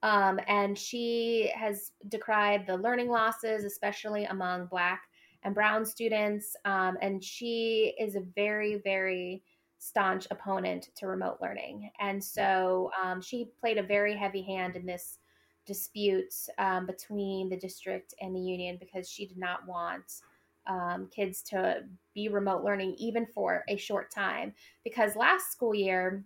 Um, 0.03 0.39
and 0.47 0.77
she 0.77 1.51
has 1.55 1.91
decried 2.07 2.67
the 2.67 2.77
learning 2.77 3.09
losses, 3.09 3.63
especially 3.63 4.25
among 4.25 4.67
Black 4.67 5.01
and 5.43 5.55
Brown 5.55 5.86
students. 5.86 6.55
Um, 6.65 6.97
and 7.01 7.24
she 7.24 7.95
is 8.00 8.15
a 8.15 8.21
very, 8.36 8.81
very 8.83 9.43
staunch 9.79 10.27
opponent 10.31 10.89
to 10.96 11.07
remote 11.07 11.38
learning. 11.41 11.91
And 12.00 12.24
so 12.24 12.91
um, 13.03 13.22
she 13.22 13.51
played 13.60 13.77
a 13.77 13.84
very 13.84 14.15
heavy 14.15 14.41
hand 14.41 14.75
in 14.75 14.86
this 14.86 15.19
dispute 15.65 16.34
um, 16.57 16.86
between 16.86 17.50
the 17.50 17.57
district 17.57 18.13
and 18.22 18.36
the 18.36 18.39
union 18.39 18.77
because 18.79 19.10
she 19.10 19.27
did 19.27 19.38
not 19.38 19.67
want 19.67 20.22
um, 20.67 21.10
kids 21.13 21.41
to 21.43 21.84
be 22.13 22.27
remote 22.27 22.63
learning 22.63 22.96
even 22.98 23.27
for 23.34 23.63
a 23.69 23.77
short 23.77 24.12
time. 24.12 24.53
Because 24.84 25.15
last 25.15 25.51
school 25.51 25.75
year, 25.75 26.24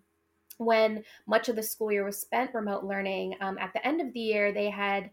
when 0.57 1.03
much 1.27 1.49
of 1.49 1.55
the 1.55 1.63
school 1.63 1.91
year 1.91 2.05
was 2.05 2.19
spent 2.19 2.53
remote 2.53 2.83
learning, 2.83 3.35
um, 3.41 3.57
at 3.57 3.73
the 3.73 3.85
end 3.85 3.99
of 4.01 4.13
the 4.13 4.19
year, 4.19 4.51
they 4.51 4.69
had 4.69 5.09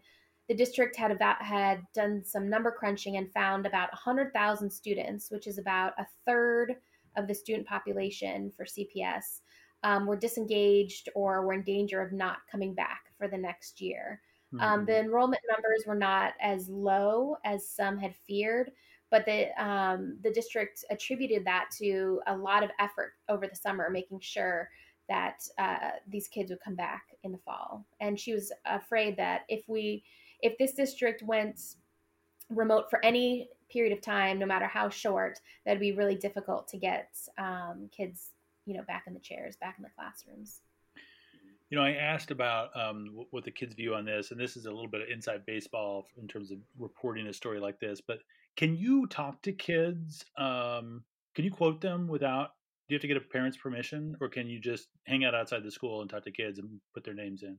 the 0.47 0.55
district 0.55 0.95
had 0.95 1.11
about 1.11 1.41
had 1.41 1.81
done 1.93 2.23
some 2.25 2.49
number 2.49 2.71
crunching 2.71 3.17
and 3.17 3.31
found 3.33 3.67
about 3.67 3.91
100,000 3.91 4.69
students, 4.69 5.29
which 5.29 5.45
is 5.45 5.59
about 5.59 5.93
a 5.99 6.07
third 6.25 6.75
of 7.15 7.27
the 7.27 7.33
student 7.33 7.67
population 7.67 8.51
for 8.55 8.65
CPS, 8.65 9.41
um, 9.83 10.05
were 10.05 10.15
disengaged 10.15 11.09
or 11.15 11.45
were 11.45 11.53
in 11.53 11.63
danger 11.63 12.01
of 12.01 12.11
not 12.11 12.39
coming 12.51 12.73
back 12.73 13.13
for 13.17 13.27
the 13.27 13.37
next 13.37 13.81
year. 13.81 14.21
Mm-hmm. 14.53 14.63
Um, 14.63 14.85
the 14.85 14.99
enrollment 14.99 15.41
numbers 15.49 15.83
were 15.85 15.95
not 15.95 16.33
as 16.41 16.67
low 16.69 17.37
as 17.45 17.67
some 17.67 17.97
had 17.97 18.15
feared, 18.27 18.71
but 19.11 19.25
the 19.25 19.49
um, 19.63 20.17
the 20.23 20.31
district 20.31 20.83
attributed 20.89 21.45
that 21.45 21.69
to 21.77 22.21
a 22.27 22.35
lot 22.35 22.63
of 22.63 22.69
effort 22.79 23.13
over 23.27 23.47
the 23.47 23.55
summer, 23.55 23.89
making 23.89 24.19
sure 24.19 24.69
that 25.07 25.41
uh, 25.57 25.91
these 26.07 26.27
kids 26.27 26.51
would 26.51 26.61
come 26.61 26.75
back 26.75 27.03
in 27.23 27.31
the 27.31 27.39
fall. 27.39 27.85
And 27.99 28.19
she 28.19 28.33
was 28.33 28.51
afraid 28.65 29.17
that 29.17 29.41
if 29.49 29.63
we 29.67 30.03
if 30.41 30.57
this 30.57 30.73
district 30.73 31.21
went 31.23 31.59
remote 32.49 32.89
for 32.89 33.03
any 33.03 33.49
period 33.71 33.93
of 33.93 34.01
time, 34.01 34.39
no 34.39 34.45
matter 34.45 34.67
how 34.67 34.89
short, 34.89 35.39
that'd 35.65 35.79
be 35.79 35.91
really 35.91 36.15
difficult 36.15 36.67
to 36.69 36.77
get 36.77 37.09
um, 37.37 37.89
kids, 37.95 38.31
you 38.65 38.75
know, 38.75 38.83
back 38.83 39.03
in 39.07 39.13
the 39.13 39.19
chairs, 39.19 39.55
back 39.57 39.75
in 39.77 39.83
the 39.83 39.89
classrooms. 39.95 40.61
You 41.69 41.77
know, 41.77 41.83
I 41.83 41.91
asked 41.91 42.31
about 42.31 42.75
um, 42.75 43.25
what 43.29 43.43
the 43.43 43.51
kids' 43.51 43.75
view 43.75 43.93
on 43.93 44.03
this, 44.03 44.31
and 44.31 44.39
this 44.39 44.57
is 44.57 44.65
a 44.65 44.71
little 44.71 44.89
bit 44.89 45.01
of 45.01 45.09
inside 45.09 45.45
baseball 45.45 46.07
in 46.19 46.27
terms 46.27 46.51
of 46.51 46.57
reporting 46.79 47.27
a 47.27 47.33
story 47.33 47.59
like 47.59 47.79
this. 47.79 48.01
But 48.01 48.19
can 48.57 48.75
you 48.75 49.05
talk 49.05 49.41
to 49.43 49.51
kids? 49.51 50.25
Um, 50.37 51.03
can 51.35 51.45
you 51.45 51.51
quote 51.51 51.79
them 51.79 52.07
without? 52.07 52.53
Do 52.87 52.95
you 52.95 52.95
have 52.95 53.01
to 53.01 53.07
get 53.07 53.17
a 53.17 53.21
parent's 53.21 53.55
permission, 53.55 54.17
or 54.19 54.29
can 54.29 54.49
you 54.49 54.59
just 54.59 54.87
hang 55.03 55.23
out 55.23 55.35
outside 55.35 55.63
the 55.63 55.69
school 55.69 56.01
and 56.01 56.09
talk 56.09 56.23
to 56.23 56.31
kids 56.31 56.57
and 56.57 56.81
put 56.95 57.03
their 57.03 57.13
names 57.13 57.43
in? 57.43 57.55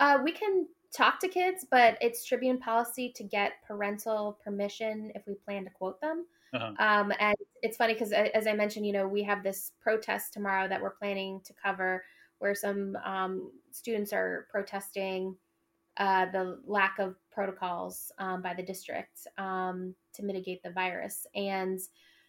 Uh, 0.00 0.18
we 0.24 0.32
can 0.32 0.66
talk 0.94 1.20
to 1.20 1.28
kids, 1.28 1.66
but 1.70 1.98
it's 2.00 2.24
Tribune 2.24 2.58
policy 2.58 3.12
to 3.16 3.24
get 3.24 3.52
parental 3.66 4.38
permission 4.42 5.12
if 5.14 5.22
we 5.26 5.34
plan 5.34 5.64
to 5.64 5.70
quote 5.70 6.00
them. 6.00 6.26
Uh-huh. 6.54 6.72
Um, 6.78 7.12
and 7.20 7.36
it's 7.62 7.76
funny 7.76 7.92
because, 7.92 8.12
as 8.12 8.46
I 8.46 8.54
mentioned, 8.54 8.86
you 8.86 8.92
know, 8.92 9.06
we 9.06 9.22
have 9.22 9.42
this 9.42 9.72
protest 9.80 10.32
tomorrow 10.32 10.66
that 10.68 10.80
we're 10.80 10.90
planning 10.90 11.40
to 11.44 11.52
cover 11.62 12.04
where 12.38 12.54
some 12.54 12.96
um, 13.04 13.50
students 13.70 14.12
are 14.12 14.46
protesting 14.50 15.36
uh, 15.98 16.26
the 16.30 16.60
lack 16.66 16.98
of 17.00 17.16
protocols 17.32 18.12
um, 18.18 18.40
by 18.40 18.54
the 18.54 18.62
district 18.62 19.26
um, 19.36 19.94
to 20.14 20.22
mitigate 20.22 20.62
the 20.62 20.70
virus. 20.70 21.26
And, 21.34 21.80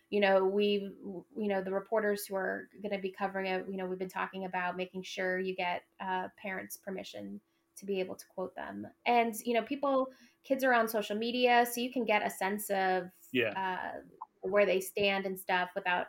you 0.10 0.20
know, 0.20 0.44
we, 0.44 0.92
you 1.38 1.48
know, 1.48 1.63
the 1.63 1.72
reporters 1.72 2.25
who 2.25 2.36
are 2.36 2.68
going 2.82 2.96
to 2.96 3.01
be 3.01 3.12
covering 3.12 3.46
it, 3.46 3.66
you 3.70 3.78
know, 3.78 3.86
we've 3.86 4.00
been 4.00 4.10
talking 4.10 4.46
about 4.46 4.75
making 4.75 5.04
sure 5.04 5.39
you 5.39 5.56
get 5.56 5.84
uh, 6.01 6.28
parents' 6.42 6.78
permission 6.78 7.39
to 7.79 7.86
be 7.86 8.00
able 8.00 8.15
to 8.15 8.25
quote 8.33 8.55
them. 8.55 8.88
And 9.05 9.36
you 9.45 9.53
know, 9.53 9.63
people, 9.63 10.09
kids 10.43 10.63
are 10.63 10.74
on 10.74 10.88
social 10.88 11.15
media, 11.15 11.65
so 11.71 11.81
you 11.81 11.91
can 11.91 12.05
get 12.05 12.25
a 12.25 12.29
sense 12.29 12.69
of 12.69 13.05
yeah. 13.31 13.53
uh, 13.55 14.00
where 14.41 14.65
they 14.65 14.79
stand 14.79 15.25
and 15.25 15.39
stuff 15.39 15.69
without, 15.75 16.07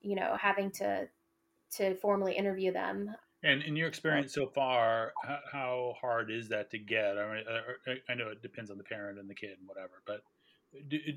you 0.00 0.16
know, 0.16 0.36
having 0.40 0.70
to 0.72 1.08
to 1.76 1.94
formally 1.96 2.34
interview 2.34 2.72
them. 2.72 3.14
And 3.44 3.62
in 3.62 3.74
your 3.74 3.88
experience 3.88 4.32
so 4.34 4.46
far, 4.46 5.12
how 5.50 5.94
hard 6.00 6.30
is 6.30 6.48
that 6.50 6.70
to 6.70 6.78
get? 6.78 7.18
I 7.18 7.34
mean, 7.34 7.98
I 8.08 8.14
know 8.14 8.28
it 8.28 8.40
depends 8.40 8.70
on 8.70 8.78
the 8.78 8.84
parent 8.84 9.18
and 9.18 9.28
the 9.28 9.34
kid 9.34 9.56
and 9.58 9.66
whatever, 9.66 10.02
but 10.06 10.22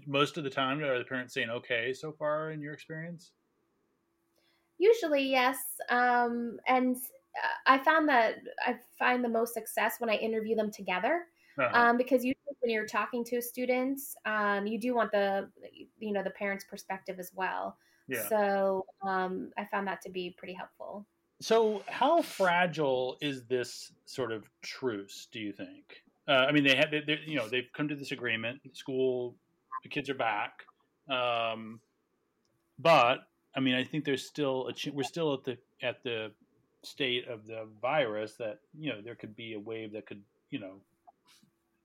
most 0.07 0.37
of 0.37 0.43
the 0.43 0.49
time, 0.49 0.81
are 0.81 0.97
the 0.97 1.05
parents 1.05 1.33
saying 1.33 1.49
okay 1.49 1.93
so 1.93 2.11
far 2.11 2.51
in 2.51 2.61
your 2.61 2.73
experience? 2.73 3.31
Usually, 4.77 5.29
yes. 5.29 5.57
Um, 5.89 6.57
and 6.67 6.97
I 7.65 7.77
found 7.79 8.07
that 8.09 8.35
I 8.65 8.75
find 8.97 9.23
the 9.23 9.29
most 9.29 9.53
success 9.53 9.95
when 9.99 10.09
I 10.09 10.15
interview 10.15 10.55
them 10.55 10.71
together. 10.71 11.25
Uh-huh. 11.57 11.79
Um, 11.79 11.97
because 11.97 12.25
usually 12.25 12.55
when 12.59 12.71
you're 12.71 12.85
talking 12.85 13.23
to 13.25 13.41
students, 13.41 14.15
um, 14.25 14.67
you 14.67 14.79
do 14.79 14.93
want 14.93 15.11
the 15.11 15.49
you 15.99 16.13
know 16.13 16.23
the 16.23 16.31
parents' 16.31 16.65
perspective 16.65 17.17
as 17.19 17.31
well. 17.33 17.77
Yeah. 18.07 18.27
So 18.27 18.85
um, 19.01 19.51
I 19.57 19.65
found 19.65 19.87
that 19.87 20.01
to 20.03 20.09
be 20.09 20.35
pretty 20.37 20.53
helpful. 20.53 21.05
So 21.41 21.83
how 21.87 22.21
fragile 22.21 23.17
is 23.21 23.43
this 23.45 23.91
sort 24.05 24.31
of 24.31 24.49
truce? 24.61 25.27
Do 25.31 25.39
you 25.39 25.51
think? 25.51 26.03
Uh, 26.27 26.45
I 26.47 26.51
mean, 26.51 26.63
they 26.63 26.75
had 26.75 26.91
they, 26.91 27.19
you 27.25 27.35
know 27.35 27.47
they've 27.47 27.69
come 27.75 27.87
to 27.87 27.95
this 27.95 28.11
agreement. 28.11 28.61
School, 28.73 29.35
the 29.83 29.89
kids 29.89 30.09
are 30.09 30.15
back, 30.15 30.63
um, 31.09 31.79
but 32.79 33.19
I 33.55 33.59
mean, 33.59 33.75
I 33.75 33.83
think 33.83 34.05
there's 34.05 34.25
still 34.25 34.67
a 34.67 34.73
ch- 34.73 34.91
we're 34.93 35.03
still 35.03 35.33
at 35.33 35.43
the 35.43 35.57
at 35.81 36.03
the 36.03 36.31
state 36.85 37.27
of 37.27 37.47
the 37.47 37.67
virus 37.81 38.35
that 38.35 38.59
you 38.77 38.91
know 38.91 39.01
there 39.01 39.15
could 39.15 39.35
be 39.35 39.53
a 39.53 39.59
wave 39.59 39.91
that 39.93 40.05
could 40.05 40.21
you 40.49 40.59
know 40.59 40.75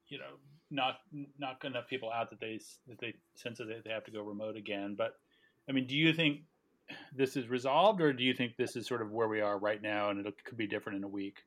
you 0.08 0.18
know 0.18 0.36
knock 0.70 0.96
knock 1.38 1.64
enough 1.64 1.88
people 1.88 2.10
out 2.10 2.30
that 2.30 2.40
they 2.40 2.60
that 2.88 2.98
they 3.00 3.14
sense 3.34 3.58
that 3.58 3.82
they 3.84 3.90
have 3.90 4.04
to 4.04 4.10
go 4.10 4.22
remote 4.22 4.56
again. 4.56 4.94
But 4.96 5.14
I 5.68 5.72
mean, 5.72 5.86
do 5.86 5.96
you 5.96 6.12
think 6.12 6.42
this 7.14 7.36
is 7.36 7.48
resolved, 7.48 8.00
or 8.00 8.12
do 8.12 8.24
you 8.24 8.34
think 8.34 8.56
this 8.56 8.76
is 8.76 8.86
sort 8.86 9.02
of 9.02 9.10
where 9.10 9.28
we 9.28 9.40
are 9.40 9.58
right 9.58 9.80
now, 9.80 10.10
and 10.10 10.26
it 10.26 10.44
could 10.44 10.58
be 10.58 10.66
different 10.66 10.98
in 10.98 11.04
a 11.04 11.08
week? 11.08 11.38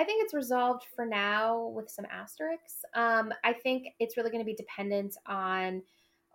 I 0.00 0.04
think 0.04 0.24
it's 0.24 0.34
resolved 0.34 0.84
for 0.94 1.04
now 1.04 1.66
with 1.74 1.90
some 1.90 2.06
asterisks. 2.10 2.84
Um, 2.94 3.32
I 3.42 3.52
think 3.52 3.88
it's 3.98 4.16
really 4.16 4.30
going 4.30 4.42
to 4.42 4.46
be 4.46 4.54
dependent 4.54 5.16
on 5.26 5.82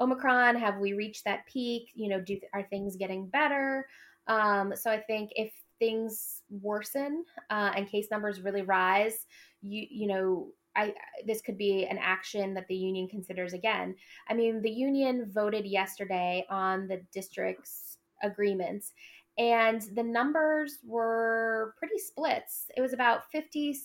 Omicron. 0.01 0.57
Have 0.57 0.79
we 0.79 0.93
reached 0.93 1.23
that 1.25 1.45
peak? 1.47 1.89
You 1.93 2.09
know, 2.09 2.19
do 2.19 2.37
are 2.53 2.63
things 2.63 2.97
getting 2.97 3.27
better? 3.27 3.87
Um, 4.27 4.73
so 4.75 4.91
I 4.91 4.99
think 4.99 5.31
if 5.35 5.51
things 5.83 6.41
worsen 6.49 7.25
uh, 7.49 7.71
and 7.75 7.89
case 7.89 8.07
numbers 8.09 8.41
really 8.41 8.61
rise, 8.61 9.25
you 9.61 9.85
you 9.89 10.07
know 10.07 10.47
I, 10.75 10.93
this 11.27 11.41
could 11.41 11.57
be 11.57 11.85
an 11.85 11.99
action 12.01 12.53
that 12.55 12.67
the 12.67 12.75
union 12.75 13.07
considers 13.07 13.53
again. 13.53 13.95
I 14.27 14.33
mean, 14.33 14.61
the 14.61 14.71
union 14.71 15.29
voted 15.31 15.67
yesterday 15.67 16.45
on 16.49 16.87
the 16.87 17.01
district's 17.13 17.97
agreements, 18.23 18.93
and 19.37 19.81
the 19.93 20.01
numbers 20.01 20.79
were 20.83 21.75
pretty 21.77 21.99
split. 21.99 22.45
It 22.75 22.81
was 22.81 22.93
about 22.93 23.23
56% 23.33 23.75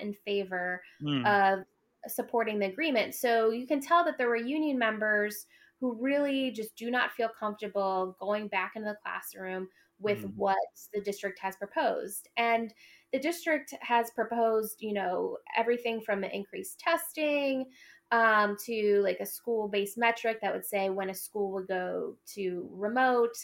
in 0.00 0.14
favor 0.26 0.82
mm. 1.02 1.26
of 1.26 1.64
supporting 2.06 2.58
the 2.58 2.66
agreement. 2.66 3.14
So 3.14 3.50
you 3.50 3.66
can 3.66 3.80
tell 3.80 4.04
that 4.04 4.18
there 4.18 4.28
were 4.28 4.36
union 4.36 4.78
members 4.78 5.46
who 5.80 5.96
really 6.00 6.50
just 6.50 6.76
do 6.76 6.90
not 6.90 7.12
feel 7.12 7.28
comfortable 7.38 8.16
going 8.20 8.48
back 8.48 8.72
into 8.76 8.88
the 8.88 8.96
classroom 9.02 9.68
with 10.04 10.22
mm. 10.22 10.32
what 10.36 10.56
the 10.92 11.00
district 11.00 11.40
has 11.40 11.56
proposed. 11.56 12.28
And 12.36 12.72
the 13.12 13.18
district 13.18 13.74
has 13.80 14.10
proposed, 14.10 14.76
you 14.80 14.92
know, 14.92 15.38
everything 15.56 16.00
from 16.00 16.22
increased 16.22 16.78
testing 16.78 17.66
um, 18.12 18.56
to 18.66 19.00
like 19.02 19.18
a 19.20 19.26
school 19.26 19.66
based 19.66 19.98
metric 19.98 20.38
that 20.42 20.52
would 20.52 20.66
say 20.66 20.90
when 20.90 21.10
a 21.10 21.14
school 21.14 21.52
would 21.52 21.66
go 21.66 22.16
to 22.34 22.68
remote 22.70 23.36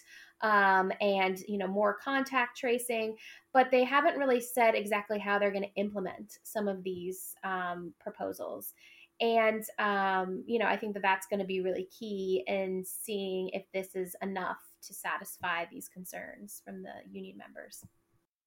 um, 0.43 0.93
and, 1.01 1.41
you 1.49 1.59
know, 1.59 1.67
more 1.67 1.95
contact 1.95 2.59
tracing. 2.59 3.17
But 3.53 3.71
they 3.71 3.85
haven't 3.85 4.19
really 4.19 4.41
said 4.41 4.75
exactly 4.75 5.19
how 5.19 5.39
they're 5.39 5.51
going 5.51 5.65
to 5.65 5.81
implement 5.81 6.39
some 6.43 6.69
of 6.69 6.85
these 6.85 7.35
um, 7.43 7.93
proposals. 8.01 8.75
And, 9.21 9.63
um, 9.79 10.45
you 10.47 10.59
know, 10.59 10.67
I 10.67 10.77
think 10.77 10.95
that 10.95 11.03
that's 11.03 11.27
going 11.27 11.41
to 11.41 11.47
be 11.47 11.61
really 11.61 11.89
key 11.97 12.43
in 12.47 12.85
seeing 12.87 13.51
if 13.51 13.65
this 13.73 13.95
is 13.95 14.17
enough 14.23 14.59
to 14.87 14.95
satisfy 14.95 15.65
these 15.71 15.89
concerns 15.89 16.63
from 16.65 16.83
the 16.83 16.93
union 17.11 17.37
members. 17.37 17.85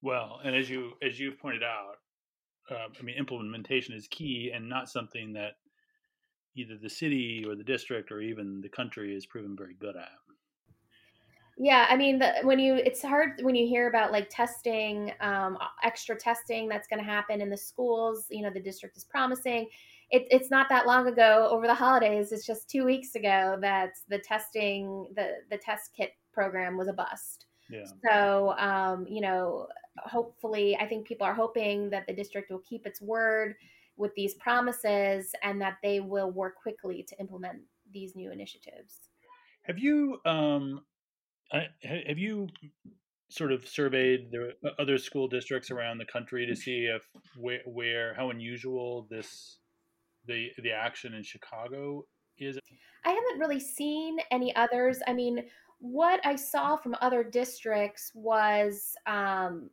Well, 0.01 0.39
and 0.43 0.55
as 0.55 0.69
you 0.69 0.93
as 1.01 1.19
you 1.19 1.31
have 1.31 1.39
pointed 1.39 1.63
out, 1.63 1.95
uh, 2.69 2.87
I 2.99 3.03
mean, 3.03 3.15
implementation 3.17 3.95
is 3.95 4.07
key 4.07 4.51
and 4.53 4.67
not 4.67 4.89
something 4.89 5.33
that 5.33 5.53
either 6.55 6.77
the 6.77 6.89
city 6.89 7.43
or 7.47 7.55
the 7.55 7.63
district 7.63 8.11
or 8.11 8.21
even 8.21 8.61
the 8.61 8.69
country 8.69 9.15
is 9.15 9.25
proven 9.25 9.55
very 9.57 9.75
good 9.79 9.95
at. 9.95 10.09
Yeah, 11.57 11.85
I 11.87 11.95
mean, 11.95 12.17
the, 12.17 12.33
when 12.43 12.57
you 12.57 12.75
it's 12.75 13.01
hard 13.01 13.39
when 13.43 13.53
you 13.53 13.67
hear 13.67 13.87
about 13.87 14.11
like 14.11 14.27
testing, 14.29 15.11
um, 15.21 15.57
extra 15.83 16.15
testing 16.15 16.67
that's 16.67 16.87
going 16.87 16.99
to 16.99 17.05
happen 17.05 17.41
in 17.41 17.49
the 17.49 17.57
schools. 17.57 18.25
You 18.31 18.41
know, 18.41 18.49
the 18.49 18.59
district 18.59 18.97
is 18.97 19.03
promising. 19.03 19.69
It, 20.09 20.27
it's 20.31 20.49
not 20.49 20.67
that 20.69 20.87
long 20.87 21.07
ago 21.07 21.47
over 21.51 21.67
the 21.67 21.73
holidays. 21.75 22.31
It's 22.31 22.45
just 22.45 22.69
two 22.69 22.85
weeks 22.85 23.13
ago 23.15 23.57
that 23.61 23.91
the 24.09 24.17
testing, 24.17 25.07
the 25.15 25.35
the 25.51 25.57
test 25.57 25.91
kit 25.95 26.13
program 26.33 26.77
was 26.77 26.87
a 26.87 26.93
bust. 26.93 27.45
Yeah. 27.69 27.85
So, 28.05 28.55
um, 28.57 29.05
you 29.07 29.21
know, 29.21 29.67
hopefully, 29.97 30.77
I 30.77 30.87
think 30.87 31.07
people 31.07 31.25
are 31.25 31.33
hoping 31.33 31.89
that 31.91 32.05
the 32.07 32.13
district 32.13 32.51
will 32.51 32.61
keep 32.67 32.85
its 32.85 33.01
word 33.01 33.55
with 33.95 34.13
these 34.15 34.33
promises 34.35 35.31
and 35.43 35.61
that 35.61 35.77
they 35.83 35.99
will 35.99 36.31
work 36.31 36.55
quickly 36.61 37.05
to 37.07 37.19
implement 37.19 37.59
these 37.91 38.15
new 38.15 38.31
initiatives. 38.31 39.09
Have 39.63 39.79
you 39.79 40.19
um, 40.25 40.81
have 41.51 42.17
you 42.17 42.47
sort 43.29 43.51
of 43.51 43.67
surveyed 43.67 44.31
the 44.31 44.53
other 44.77 44.97
school 44.97 45.27
districts 45.27 45.71
around 45.71 45.97
the 45.97 46.05
country 46.05 46.45
to 46.45 46.55
see 46.55 46.85
if 46.85 47.07
where, 47.35 47.61
where 47.65 48.13
how 48.13 48.29
unusual 48.29 49.07
this 49.09 49.57
the 50.25 50.49
the 50.61 50.71
action 50.71 51.13
in 51.13 51.23
Chicago 51.23 52.05
is? 52.37 52.59
I 53.05 53.09
haven't 53.09 53.39
really 53.39 53.59
seen 53.59 54.17
any 54.31 54.55
others. 54.55 54.99
I 55.07 55.13
mean, 55.13 55.43
what 55.83 56.25
I 56.25 56.37
saw 56.37 56.77
from 56.77 56.95
other 57.01 57.25
districts 57.25 58.09
was 58.15 58.95
um, 59.05 59.69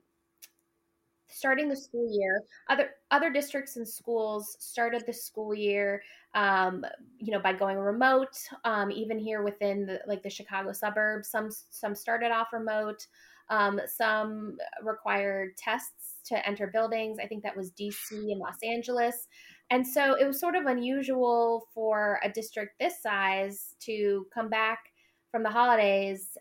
starting 1.28 1.68
the 1.68 1.76
school 1.76 2.04
year. 2.10 2.42
Other 2.68 2.90
other 3.12 3.30
districts 3.30 3.76
and 3.76 3.88
schools 3.88 4.56
started 4.58 5.04
the 5.06 5.12
school 5.12 5.54
year, 5.54 6.02
um, 6.34 6.84
you 7.18 7.30
know, 7.30 7.38
by 7.38 7.52
going 7.52 7.78
remote. 7.78 8.36
Um, 8.64 8.90
even 8.90 9.20
here 9.20 9.44
within 9.44 9.86
the, 9.86 10.00
like 10.08 10.24
the 10.24 10.30
Chicago 10.30 10.72
suburbs, 10.72 11.30
some 11.30 11.48
some 11.70 11.94
started 11.94 12.32
off 12.32 12.48
remote. 12.52 13.06
Um, 13.48 13.80
some 13.86 14.58
required 14.82 15.56
tests 15.56 16.18
to 16.26 16.44
enter 16.48 16.68
buildings. 16.68 17.18
I 17.20 17.26
think 17.26 17.44
that 17.44 17.56
was 17.56 17.72
DC 17.72 18.10
and 18.10 18.38
Los 18.38 18.58
Angeles. 18.64 19.28
And 19.70 19.86
so 19.86 20.14
it 20.14 20.24
was 20.24 20.38
sort 20.38 20.54
of 20.56 20.66
unusual 20.66 21.66
for 21.72 22.20
a 22.22 22.28
district 22.28 22.78
this 22.78 23.02
size 23.02 23.74
to 23.80 24.26
come 24.32 24.50
back 24.50 24.89
from 25.30 25.42
the 25.42 25.50
holidays 25.50 26.36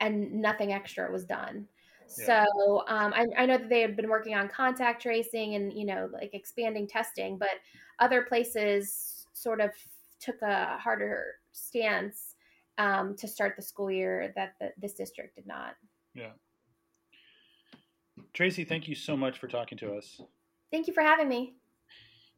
and 0.00 0.32
nothing 0.32 0.72
extra 0.72 1.10
was 1.10 1.24
done. 1.24 1.66
Yeah. 2.18 2.44
So 2.46 2.84
um, 2.88 3.12
I, 3.14 3.26
I, 3.38 3.46
know 3.46 3.56
that 3.58 3.68
they 3.68 3.80
had 3.80 3.96
been 3.96 4.08
working 4.08 4.34
on 4.34 4.48
contact 4.48 5.00
tracing 5.00 5.54
and 5.54 5.72
you 5.72 5.86
know 5.86 6.10
like 6.12 6.34
expanding 6.34 6.86
testing, 6.86 7.38
but 7.38 7.60
other 8.00 8.22
places 8.22 9.26
sort 9.32 9.60
of 9.60 9.70
took 10.20 10.42
a 10.42 10.76
harder 10.78 11.24
stance 11.52 12.34
um, 12.78 13.16
to 13.16 13.28
start 13.28 13.54
the 13.56 13.62
school 13.62 13.90
year 13.90 14.32
that 14.36 14.54
the, 14.60 14.72
this 14.80 14.94
district 14.94 15.36
did 15.36 15.46
not. 15.46 15.74
Yeah. 16.14 16.32
Tracy, 18.34 18.64
thank 18.64 18.88
you 18.88 18.94
so 18.94 19.16
much 19.16 19.38
for 19.38 19.48
talking 19.48 19.78
to 19.78 19.94
us. 19.94 20.20
Thank 20.70 20.86
you 20.86 20.92
for 20.92 21.02
having 21.02 21.28
me. 21.28 21.54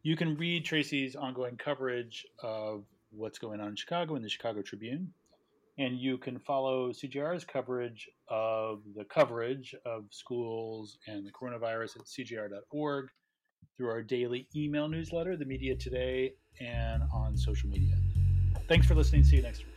You 0.02 0.16
can 0.16 0.36
read 0.36 0.64
Tracy's 0.64 1.16
ongoing 1.16 1.56
coverage 1.56 2.26
of 2.42 2.84
what's 3.10 3.38
going 3.38 3.60
on 3.60 3.68
in 3.68 3.76
Chicago 3.76 4.16
in 4.16 4.22
the 4.22 4.28
Chicago 4.28 4.60
Tribune. 4.60 5.12
And 5.76 5.98
you 5.98 6.18
can 6.18 6.38
follow 6.38 6.90
CJR's 6.90 7.44
coverage 7.44 8.08
of 8.28 8.82
the 8.96 9.04
coverage 9.04 9.74
of 9.84 10.04
schools 10.10 10.98
and 11.08 11.26
the 11.26 11.32
coronavirus 11.32 11.96
at 11.96 12.02
cjr.org 12.04 13.06
through 13.76 13.88
our 13.88 14.02
daily 14.02 14.46
email 14.54 14.88
newsletter, 14.88 15.36
The 15.36 15.44
Media 15.44 15.74
Today, 15.74 16.34
and 16.60 17.02
on 17.12 17.36
social 17.36 17.68
media. 17.68 17.96
Thanks 18.68 18.86
for 18.86 18.94
listening. 18.94 19.24
See 19.24 19.36
you 19.36 19.42
next 19.42 19.58
week. 19.58 19.73